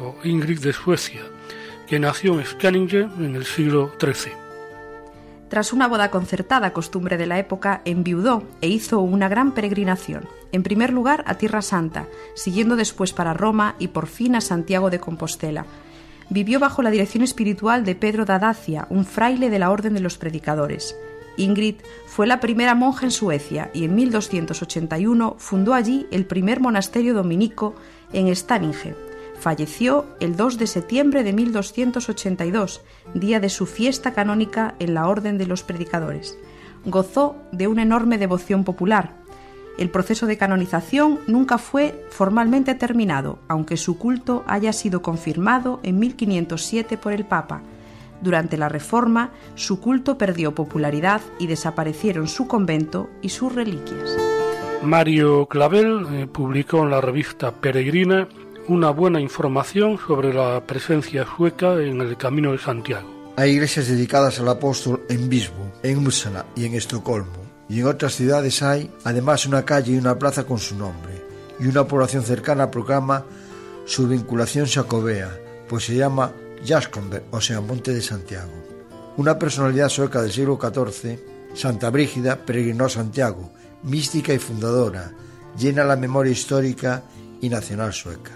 [0.00, 1.20] o Ingrid de Suecia,
[1.86, 4.32] que nació en Skanninge en el siglo XIII.
[5.50, 10.26] Tras una boda concertada, costumbre de la época, enviudó e hizo una gran peregrinación.
[10.52, 14.88] En primer lugar a Tierra Santa, siguiendo después para Roma y por fin a Santiago
[14.88, 15.66] de Compostela.
[16.30, 20.00] Vivió bajo la dirección espiritual de Pedro de Dacia, un fraile de la Orden de
[20.00, 20.96] los Predicadores.
[21.36, 21.76] Ingrid
[22.06, 27.74] fue la primera monja en Suecia y en 1281 fundó allí el primer monasterio dominico
[28.12, 28.94] en Staninge.
[29.38, 32.82] Falleció el 2 de septiembre de 1282,
[33.14, 36.38] día de su fiesta canónica en la Orden de los Predicadores.
[36.86, 39.16] Gozó de una enorme devoción popular.
[39.76, 45.98] El proceso de canonización nunca fue formalmente terminado, aunque su culto haya sido confirmado en
[45.98, 47.62] 1507 por el Papa,
[48.24, 54.16] durante la Reforma, su culto perdió popularidad y desaparecieron su convento y sus reliquias.
[54.82, 58.28] Mario Clavel eh, publicó en la revista Peregrina
[58.68, 63.08] una buena información sobre la presencia sueca en el Camino de Santiago.
[63.36, 67.44] Hay iglesias dedicadas al apóstol en Visbo, en Uppsala y en Estocolmo.
[67.68, 71.22] Y en otras ciudades hay, además, una calle y una plaza con su nombre.
[71.58, 73.24] Y una población cercana proclama
[73.86, 75.30] su vinculación jacobea,
[75.68, 76.32] pues se llama
[76.64, 78.52] Jaskonberg, o sea, Monte de Santiago.
[79.16, 81.18] Una personalidad sueca del siglo XIV,
[81.54, 83.52] Santa Brígida peregrinó a Santiago,
[83.82, 85.12] mística y fundadora,
[85.58, 87.02] llena la memoria histórica
[87.40, 88.32] y nacional sueca.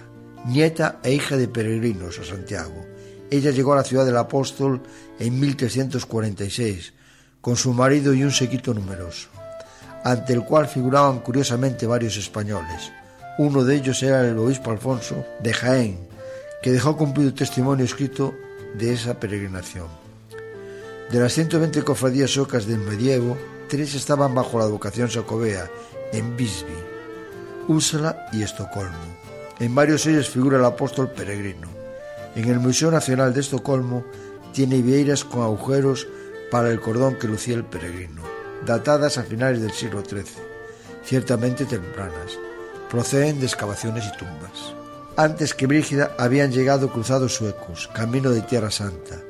[0.47, 2.87] nieta e hija de peregrinos a Santiago.
[3.31, 4.83] Ella llegó a la ciudad del apóstol
[5.19, 6.95] en 1346,
[7.41, 9.29] con su marido y un sequito numeroso,
[10.05, 12.93] ante el cual figuraban curiosamente varios españoles.
[13.39, 16.08] Uno de ellos era el obispo Alfonso de Jaén,
[16.63, 18.35] que dejó cumplido testimonio escrito
[18.75, 19.87] de esa peregrinación.
[21.11, 23.37] De las 120 cofradías socas del medievo,
[23.69, 25.71] tres estaban bajo la advocación sacobea,
[26.13, 26.75] en Visby,
[27.69, 29.19] Úrsula y Estocolmo.
[29.59, 31.69] En varios de ellos figura el apóstol peregrino.
[32.35, 34.05] En el Museo Nacional de Estocolmo
[34.53, 36.07] tiene vieiras con agujeros
[36.51, 38.23] para el cordón que lucía el peregrino,
[38.65, 40.25] datadas a finales del siglo XIII,
[41.05, 42.39] ciertamente tempranas.
[42.91, 44.78] Proceden de excavaciones y tumbas.
[45.19, 49.21] Antes que Brígida habían llegado cruzados suecos, camino de Tierra Santa,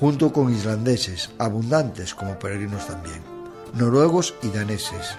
[0.00, 3.22] junto con islandeses, abundantes como peregrinos también,
[3.74, 5.18] noruegos y daneses.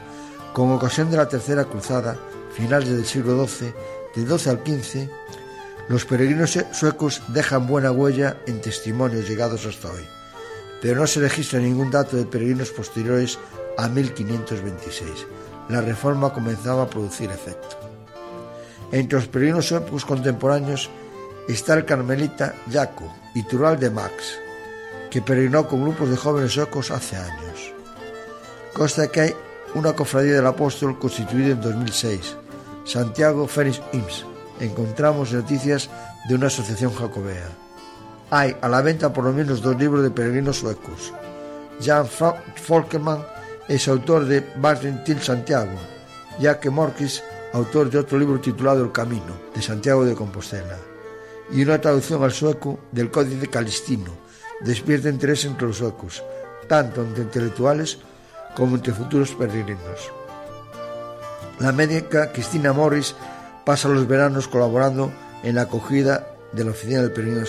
[0.51, 2.17] Con ocasión de la Tercera Cruzada,
[2.57, 3.71] finales del siglo XII,
[4.15, 5.09] de 12 al 15,
[5.89, 10.07] los peregrinos suecos dejan buena huella en testimonios llegados hasta hoy,
[10.81, 13.37] pero no se registra ningún dato de peregrinos posteriores
[13.77, 15.07] a 1526.
[15.69, 17.84] La reforma comenzaba a producir efecto.
[18.95, 20.89] Entre los peregrinos suecos contemporáneos
[21.49, 23.13] está el carmelita Jaco
[23.49, 24.39] Tural de Max,
[25.11, 27.73] que peregrinó con grupos de jóvenes suecos hace años.
[28.73, 29.35] Consta que hay
[29.73, 32.37] una cofradía del apóstol constituida en 2006,
[32.85, 34.25] Santiago Félix Ims.
[34.61, 35.89] Encontramos noticias
[36.29, 37.49] de una asociación jacobea.
[38.29, 41.11] Hay a la venta por lo menos dos libros de peregrinos suecos.
[41.83, 43.25] Jan Folkerman
[43.67, 45.77] es autor de Valentín Santiago,
[46.39, 47.21] ya que Morkis,
[47.55, 50.77] autor de otro libro titulado El Camino, de Santiago de Compostela,
[51.49, 54.11] y una traducción al sueco del Códice Calistino,
[54.59, 56.21] despierta interés entre los suecos,
[56.67, 57.99] tanto entre intelectuales
[58.57, 60.11] como entre futuros peregrinos.
[61.59, 63.15] La médica Cristina Morris
[63.65, 67.45] pasa los veranos colaborando en la acogida de la oficina del Peregrino de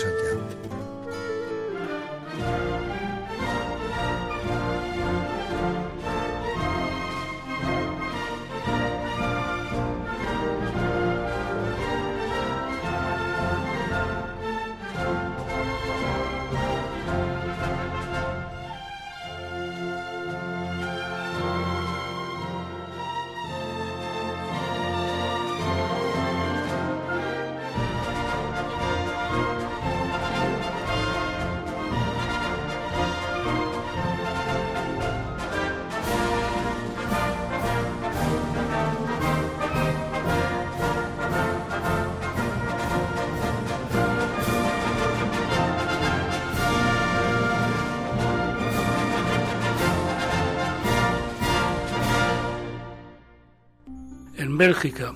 [54.46, 54.58] Santiago.
[54.58, 55.14] Bélgica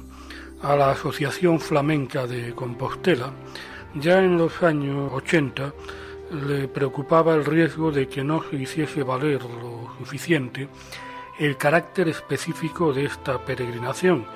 [0.62, 3.32] a la Asociación Flamenca de Compostela,
[3.94, 5.72] ya en los años 80
[6.46, 10.68] le preocupaba el riesgo de que no se hiciese valer lo suficiente
[11.38, 14.26] el carácter específico de esta peregrinación,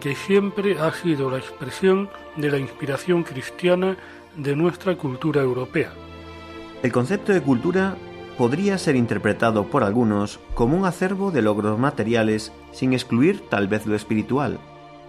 [0.00, 3.96] que siempre ha sido la expresión de la inspiración cristiana
[4.36, 5.92] de nuestra cultura europea.
[6.82, 7.96] El concepto de cultura
[8.36, 13.86] podría ser interpretado por algunos como un acervo de logros materiales sin excluir tal vez
[13.86, 14.58] lo espiritual,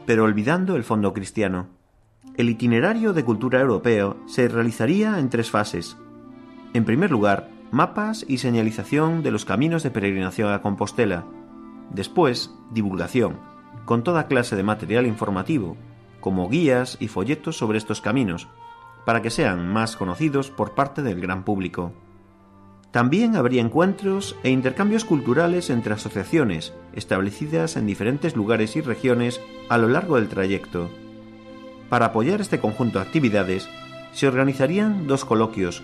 [0.05, 1.67] pero olvidando el fondo cristiano.
[2.35, 5.97] El itinerario de cultura europeo se realizaría en tres fases.
[6.73, 11.25] En primer lugar, mapas y señalización de los caminos de peregrinación a Compostela.
[11.91, 13.39] Después, divulgación,
[13.85, 15.77] con toda clase de material informativo,
[16.19, 18.47] como guías y folletos sobre estos caminos,
[19.05, 21.93] para que sean más conocidos por parte del gran público.
[22.95, 29.77] También habría encuentros e intercambios culturales entre asociaciones establecidas en diferentes lugares y regiones a
[29.77, 30.89] lo largo del trayecto.
[31.89, 33.67] Para apoyar este conjunto de actividades,
[34.13, 35.83] se organizarían dos coloquios,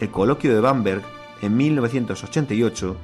[0.00, 1.02] el coloquio de Bamberg
[1.40, 2.96] en 1988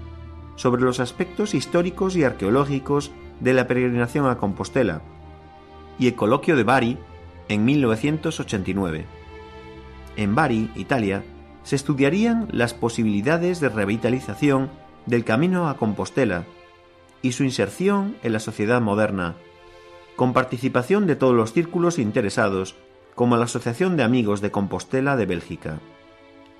[0.57, 5.03] sobre los aspectos históricos y arqueológicos de la peregrinación a Compostela
[6.01, 6.99] y el coloquio de Bari
[7.49, 9.05] en 1989.
[10.17, 11.23] En Bari, Italia,
[11.67, 14.71] se estudiarían las posibilidades de revitalización
[15.05, 16.45] del camino a Compostela
[17.23, 19.35] y su inserción en la sociedad moderna,
[20.15, 22.77] con participación de todos los círculos interesados,
[23.17, 25.81] como la Asociación de Amigos de Compostela de Bélgica.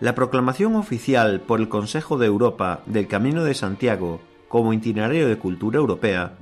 [0.01, 5.39] La proclamación oficial por el Consejo de Europa del Camino de Santiago como itinerario de
[5.39, 6.37] cultura europea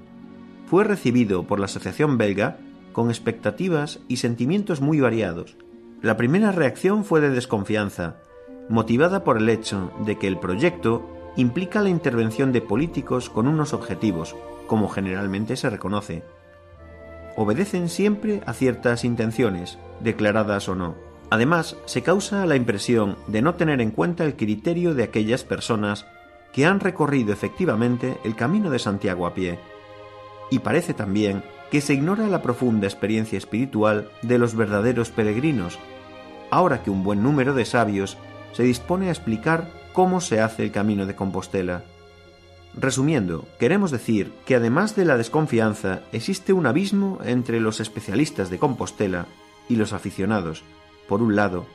[0.65, 2.57] fue recibido por la Asociación belga
[2.95, 5.59] con expectativas y sentimientos muy variados.
[6.01, 8.17] La primera reacción fue de desconfianza,
[8.69, 13.73] motivada por el hecho de que el proyecto implica la intervención de políticos con unos
[13.73, 14.37] objetivos,
[14.67, 16.23] como generalmente se reconoce.
[17.37, 20.95] obedecen siempre a ciertas intenciones, declaradas o no.
[21.31, 26.07] Además, se causa la impresión de no tener en cuenta el criterio de aquellas personas
[26.53, 29.59] que han recorrido efectivamente el camino de Santiago a pie.
[30.53, 31.43] Y parece también
[31.73, 35.81] que se ignora la profunda experiencia espiritual de los verdaderos peregrinos,
[36.53, 38.17] ahora que un buen número de sabios
[38.55, 41.85] se dispone a explicar cómo se hace el camino de Compostela.
[42.77, 48.59] Resumiendo, queremos decir que además de la desconfianza existe un abismo entre los especialistas de
[48.59, 49.27] Compostela
[49.69, 50.65] y los aficionados,
[51.09, 51.67] por un lado,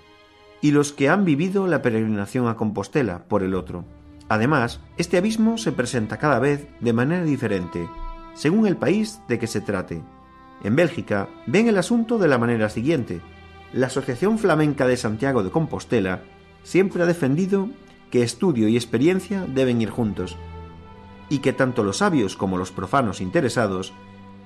[0.62, 3.86] y los que han vivido la peregrinación a Compostela, por el otro.
[4.28, 7.90] Además, este abismo se presenta cada vez de manera diferente,
[8.36, 10.02] según el país de que se trate.
[10.64, 13.22] En Bélgica ven el asunto de la manera siguiente.
[13.72, 16.22] La Asociación Flamenca de Santiago de Compostela
[16.64, 17.70] siempre ha defendido
[18.12, 20.38] que estudio y experiencia deben ir juntos,
[21.30, 23.94] y que tanto los sabios como los profanos interesados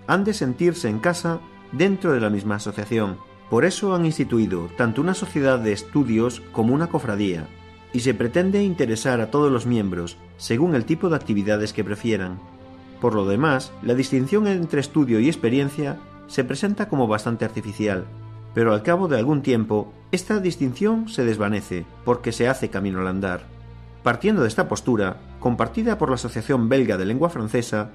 [0.07, 1.39] han de sentirse en casa
[1.71, 3.17] dentro de la misma asociación.
[3.49, 7.47] Por eso han instituido tanto una sociedad de estudios como una cofradía,
[7.93, 12.39] y se pretende interesar a todos los miembros según el tipo de actividades que prefieran.
[12.99, 18.05] Por lo demás, la distinción entre estudio y experiencia se presenta como bastante artificial,
[18.53, 23.07] pero al cabo de algún tiempo, esta distinción se desvanece porque se hace camino al
[23.07, 23.47] andar.
[24.03, 27.89] Partiendo de esta postura, compartida por la Asociación Belga de Lengua Francesa,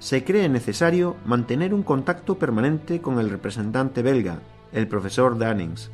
[0.00, 4.40] se cree necesario mantener un contacto permanente con el representante belga,
[4.72, 5.92] el profesor Dannings.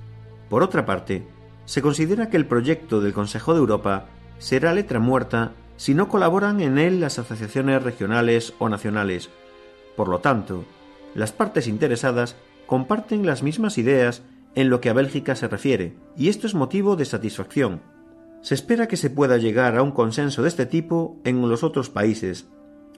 [0.48, 1.26] Por otra parte,
[1.66, 4.06] se considera que el proyecto del Consejo de Europa
[4.38, 9.28] será letra muerta si no colaboran en él las asociaciones regionales o nacionales.
[9.94, 10.64] Por lo tanto,
[11.14, 12.34] las partes interesadas
[12.64, 14.22] comparten las mismas ideas
[14.54, 17.82] en lo que a Bélgica se refiere, y esto es motivo de satisfacción.
[18.42, 21.90] Se espera que se pueda llegar a un consenso de este tipo en los otros
[21.90, 22.48] países.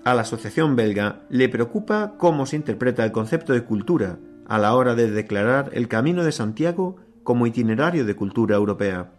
[0.04, 4.74] A la Asociación belga le preocupa cómo se interpreta el concepto de cultura a la
[4.74, 9.12] hora de declarar el Camino de Santiago como itinerario de cultura europea.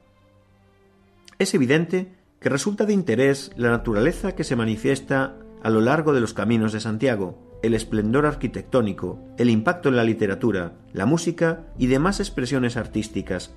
[1.40, 6.20] Es evidente que resulta de interés la naturaleza que se manifiesta a lo largo de
[6.20, 11.88] los caminos de Santiago, el esplendor arquitectónico, el impacto en la literatura, la música y
[11.88, 13.56] demás expresiones artísticas.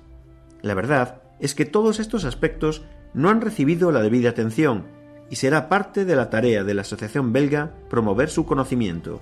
[0.61, 2.83] La verdad es que todos estos aspectos
[3.13, 4.85] no han recibido la debida atención
[5.29, 9.19] y será parte de la tarea de la Asociación belga promover su conocimiento.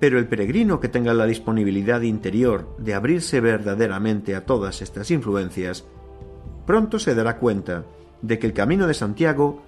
[0.00, 5.84] Pero el peregrino que tenga la disponibilidad interior de abrirse verdaderamente a todas estas influencias,
[6.66, 7.84] pronto se dará cuenta
[8.20, 9.62] de que el camino de Santiago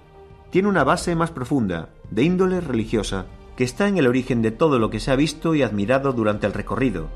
[0.49, 3.27] tiene una base más profunda, de índole religiosa,
[3.57, 6.45] que está en el origen de todo lo que se ha visto y admirado durante
[6.45, 7.09] el recorrido,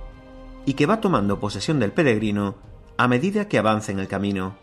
[0.66, 2.56] y que va tomando posesión del peregrino
[2.98, 4.58] a medida que avanza en el camino.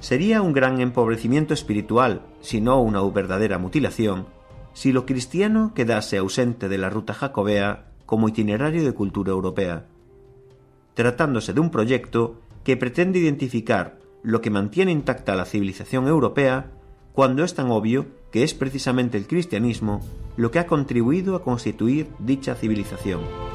[0.00, 4.26] Sería un gran empobrecimiento espiritual, si no una verdadera mutilación,
[4.72, 9.84] si lo cristiano quedase ausente de la ruta jacobea como itinerario de cultura europea,
[10.94, 16.70] tratándose de un proyecto que pretende identificar lo que mantiene intacta la civilización europea
[17.12, 20.00] cuando es tan obvio que es precisamente el cristianismo
[20.38, 23.47] lo que ha contribuido a constituir dicha civilización.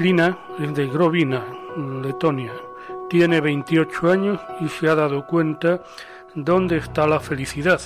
[0.00, 1.44] Saklina es de Grovina,
[2.02, 2.54] Letonia.
[3.10, 5.82] Tiene 28 años y se ha dado cuenta
[6.34, 7.82] dónde está la felicidad,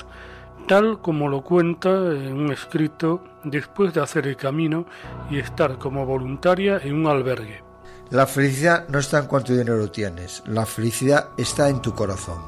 [0.69, 4.87] tal como lo cuenta en un escrito después de hacer el camino
[5.29, 7.65] y estar como voluntaria en un albergue.
[8.11, 12.39] La felicidad no está en cuánto dinero tienes, la felicidad está en tu corazón,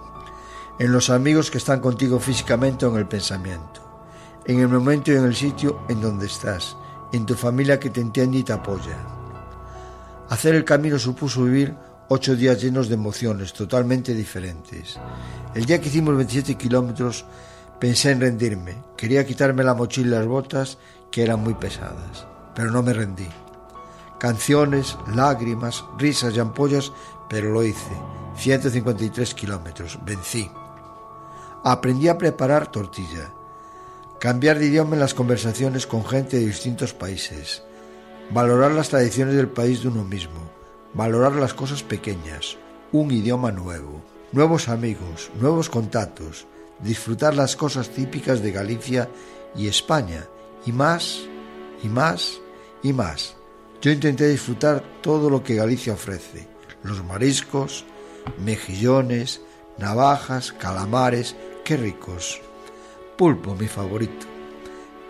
[0.78, 3.80] en los amigos que están contigo físicamente o en el pensamiento,
[4.44, 6.76] en el momento y en el sitio en donde estás
[7.12, 9.15] en tu familia que te entiende y te apoya.
[10.28, 11.74] Hacer el camino supuso vivir
[12.08, 14.98] ocho días llenos de emociones totalmente diferentes.
[15.54, 17.24] El día que hicimos 27 kilómetros
[17.78, 18.76] pensé en rendirme.
[18.96, 20.78] Quería quitarme la mochila y las botas
[21.12, 23.28] que eran muy pesadas, pero no me rendí.
[24.18, 26.92] Canciones, lágrimas, risas y ampollas,
[27.28, 27.92] pero lo hice.
[28.36, 30.50] 153 kilómetros, vencí.
[31.64, 33.32] Aprendí a preparar tortilla.
[34.18, 37.62] Cambiar de idioma en las conversaciones con gente de distintos países.
[38.30, 40.50] Valorar las tradiciones del país de uno mismo.
[40.94, 42.56] valorar las cosas pequeñas,
[42.90, 44.02] un idioma nuevo,
[44.32, 46.46] nuevos amigos, nuevos contactos,
[46.80, 49.10] disfrutar las cosas típicas de Galicia
[49.54, 50.26] y España,
[50.64, 51.20] y más,
[51.82, 52.40] y más,
[52.82, 53.36] y más.
[53.82, 56.48] Yo intenté disfrutar todo lo que Galicia ofrece,
[56.82, 57.84] los mariscos,
[58.42, 59.42] mejillones,
[59.76, 62.40] navajas, calamares, qué ricos.
[63.18, 64.26] Pulpo, mi favorito.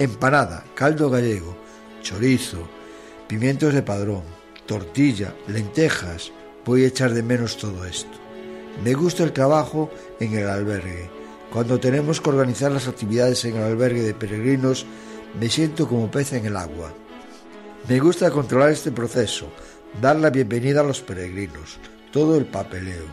[0.00, 1.56] Empanada, caldo gallego,
[2.02, 2.68] chorizo,
[3.28, 4.22] pimientos de padrón,
[4.66, 6.32] tortilla, lentejas.
[6.64, 8.18] Voy a echar de menos todo esto.
[8.84, 11.10] Me gusta el trabajo en el albergue.
[11.52, 14.84] Cuando tenemos que organizar las actividades en el albergue de peregrinos,
[15.38, 16.92] me siento como pez en el agua.
[17.88, 19.48] Me gusta controlar este proceso,
[20.00, 21.78] dar la bienvenida a los peregrinos,
[22.12, 23.04] todo el papeleo.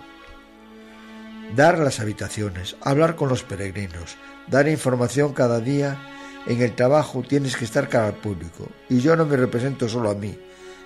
[1.56, 6.00] Dar las habitaciones, hablar con los peregrinos, dar información cada día.
[6.46, 8.68] En el trabajo tienes que estar cara al público.
[8.90, 10.38] Y yo no me represento solo a mí,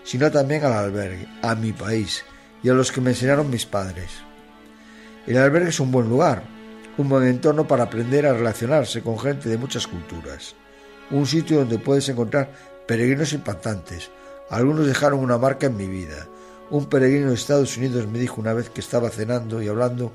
[0.03, 2.23] sino también al albergue, a mi país
[2.61, 4.11] y a los que me enseñaron mis padres.
[5.25, 6.43] El albergue es un buen lugar,
[6.97, 10.55] un buen entorno para aprender a relacionarse con gente de muchas culturas.
[11.09, 12.51] Un sitio donde puedes encontrar
[12.87, 14.11] peregrinos impactantes.
[14.49, 16.27] Algunos dejaron una marca en mi vida.
[16.69, 20.11] Un peregrino de Estados Unidos me dijo una vez que estaba cenando y hablando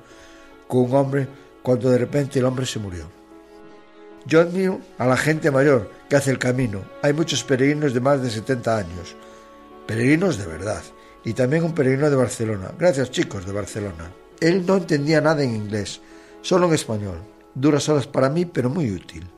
[0.69, 1.29] con un hombre
[1.63, 3.22] cuando de repente el hombre se murió.
[4.27, 6.83] Yo admiro a la gente mayor que hace el camino.
[7.03, 9.17] Hay muchos peregrinos de más de 70 años.
[9.87, 10.83] Peregrinos de verdad.
[11.25, 12.73] Y también un peregrino de Barcelona.
[12.79, 14.13] Gracias chicos de Barcelona.
[14.41, 16.01] Él no entendía nada en inglés,
[16.41, 17.19] solo en español.
[17.55, 19.29] Duras horas para mí, pero muy útil.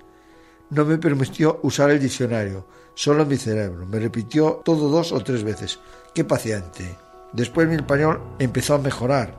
[0.71, 3.87] No me permitió usar el diccionario, solo en mi cerebro.
[3.87, 5.79] Me repitió todo dos o tres veces.
[6.15, 6.97] Qué paciente.
[7.33, 9.35] Después mi español empezó a mejorar.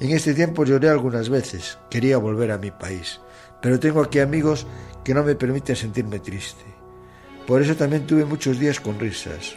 [0.00, 1.78] En este tiempo lloré algunas veces.
[1.90, 3.20] Quería volver a mi país.
[3.62, 4.66] Pero tengo aquí amigos
[5.04, 6.64] que no me permiten sentirme triste.
[7.46, 9.54] Por eso también tuve muchos días con risas.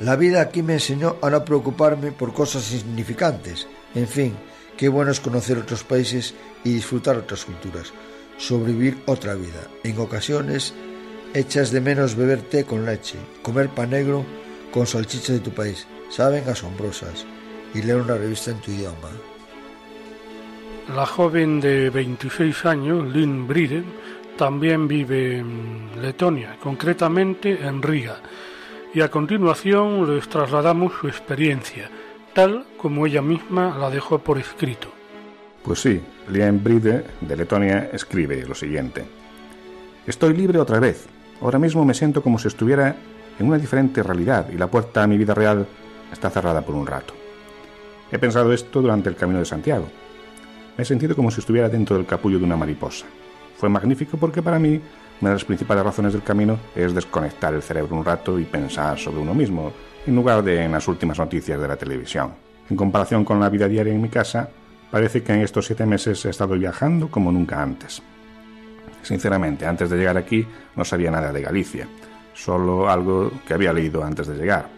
[0.00, 3.66] La vida aquí me enseñó a no preocuparme por cosas insignificantes.
[3.94, 4.36] En fin,
[4.76, 6.34] qué bueno es conocer otros países
[6.64, 7.92] y disfrutar otras culturas.
[8.36, 9.66] Sobrevivir otra vida.
[9.84, 10.74] En ocasiones
[11.32, 14.24] echas de menos beber té con leche, comer pan negro
[14.72, 15.86] con salchicha de tu país.
[16.10, 17.24] Saben asombrosas.
[17.74, 19.10] Y leer una revista en tu idioma.
[20.94, 23.86] La joven de 26 años, Lynn Briden,
[24.38, 28.18] también vive en Letonia, concretamente en Riga,
[28.94, 31.90] y a continuación les trasladamos su experiencia,
[32.32, 34.86] tal como ella misma la dejó por escrito.
[35.64, 39.04] Pues sí, Lynn Bride, de Letonia, escribe lo siguiente.
[40.06, 41.08] Estoy libre otra vez.
[41.40, 42.94] Ahora mismo me siento como si estuviera
[43.40, 45.66] en una diferente realidad y la puerta a mi vida real
[46.12, 47.12] está cerrada por un rato.
[48.12, 49.88] He pensado esto durante el Camino de Santiago
[50.76, 53.06] me he sentido como si estuviera dentro del capullo de una mariposa.
[53.56, 54.80] Fue magnífico porque para mí
[55.20, 58.98] una de las principales razones del camino es desconectar el cerebro un rato y pensar
[58.98, 59.72] sobre uno mismo,
[60.06, 62.34] en lugar de en las últimas noticias de la televisión.
[62.68, 64.50] En comparación con la vida diaria en mi casa,
[64.90, 68.02] parece que en estos siete meses he estado viajando como nunca antes.
[69.02, 71.88] Sinceramente, antes de llegar aquí no sabía nada de Galicia,
[72.34, 74.68] solo algo que había leído antes de llegar.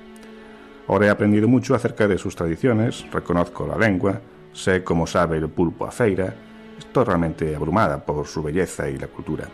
[0.86, 4.20] Ahora he aprendido mucho acerca de sus tradiciones, reconozco la lengua,
[4.52, 6.34] Sé cómo sabe el pulpo a feira.
[6.78, 9.48] Estoy realmente abrumada por su belleza y la cultura.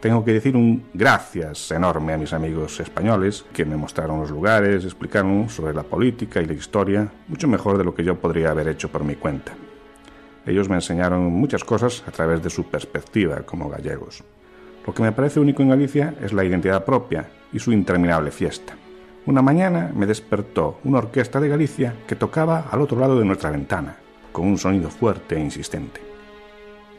[0.00, 4.84] Tengo que decir un gracias enorme a mis amigos españoles que me mostraron los lugares,
[4.84, 8.68] explicaron sobre la política y la historia, mucho mejor de lo que yo podría haber
[8.68, 9.54] hecho por mi cuenta.
[10.46, 14.22] Ellos me enseñaron muchas cosas a través de su perspectiva como gallegos.
[14.86, 18.74] Lo que me parece único en Galicia es la identidad propia y su interminable fiesta.
[19.28, 23.50] Una mañana me despertó una orquesta de Galicia que tocaba al otro lado de nuestra
[23.50, 23.94] ventana
[24.32, 26.00] con un sonido fuerte e insistente.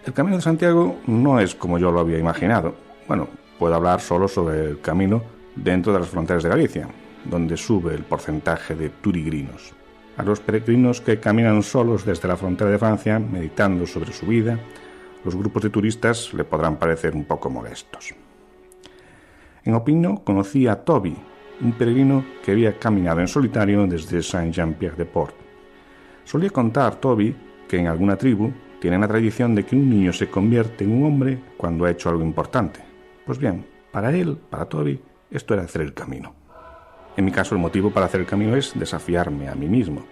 [0.05, 2.75] El Camino de Santiago no es como yo lo había imaginado.
[3.07, 5.23] Bueno, puedo hablar solo sobre el camino
[5.55, 6.87] dentro de las fronteras de Galicia,
[7.25, 9.73] donde sube el porcentaje de turigrinos.
[10.15, 14.59] A los peregrinos que caminan solos desde la frontera de Francia, meditando sobre su vida,
[15.25, 18.13] los grupos de turistas le podrán parecer un poco molestos.
[19.63, 21.17] En Opino conocí a Toby,
[21.61, 25.49] un peregrino que había caminado en solitario desde Saint-Jean-Pierre-de-Port
[26.29, 27.35] Solía contar Toby
[27.67, 31.07] que en alguna tribu tienen la tradición de que un niño se convierte en un
[31.07, 32.81] hombre cuando ha hecho algo importante.
[33.25, 35.01] Pues bien, para él, para Toby,
[35.31, 36.35] esto era hacer el camino.
[37.17, 40.05] En mi caso, el motivo para hacer el camino es desafiarme a mí mismo.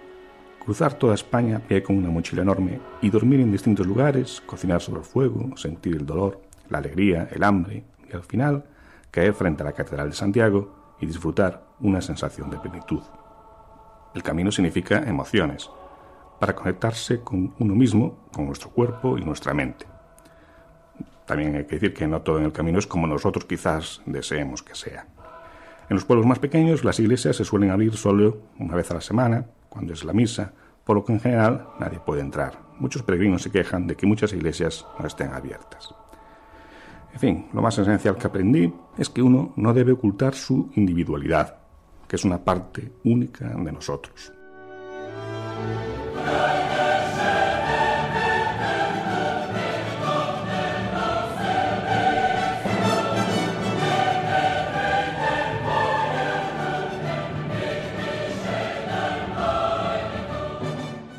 [0.58, 5.02] Cruzar toda España pie con una mochila enorme y dormir en distintos lugares, cocinar sobre
[5.02, 8.64] el fuego, sentir el dolor, la alegría, el hambre y al final
[9.12, 13.02] caer frente a la Catedral de Santiago y disfrutar una sensación de plenitud.
[14.14, 15.70] El camino significa emociones,
[16.38, 19.86] para conectarse con uno mismo, con nuestro cuerpo y nuestra mente.
[21.26, 24.62] También hay que decir que no todo en el camino es como nosotros quizás deseemos
[24.62, 25.06] que sea.
[25.88, 29.00] En los pueblos más pequeños las iglesias se suelen abrir solo una vez a la
[29.00, 30.52] semana cuando es la misa,
[30.84, 32.58] por lo que en general nadie puede entrar.
[32.78, 35.94] Muchos peregrinos se quejan de que muchas iglesias no estén abiertas.
[37.18, 41.56] En fin, lo más esencial que aprendí es que uno no debe ocultar su individualidad,
[42.06, 44.32] que es una parte única de nosotros.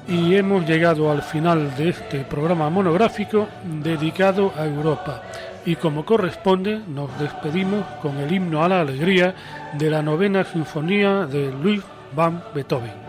[0.08, 5.22] y hemos llegado al final de este programa monográfico dedicado a Europa.
[5.70, 9.36] Y como corresponde, nos despedimos con el himno a la alegría
[9.78, 11.84] de la novena sinfonía de Luis
[12.16, 13.09] van Beethoven.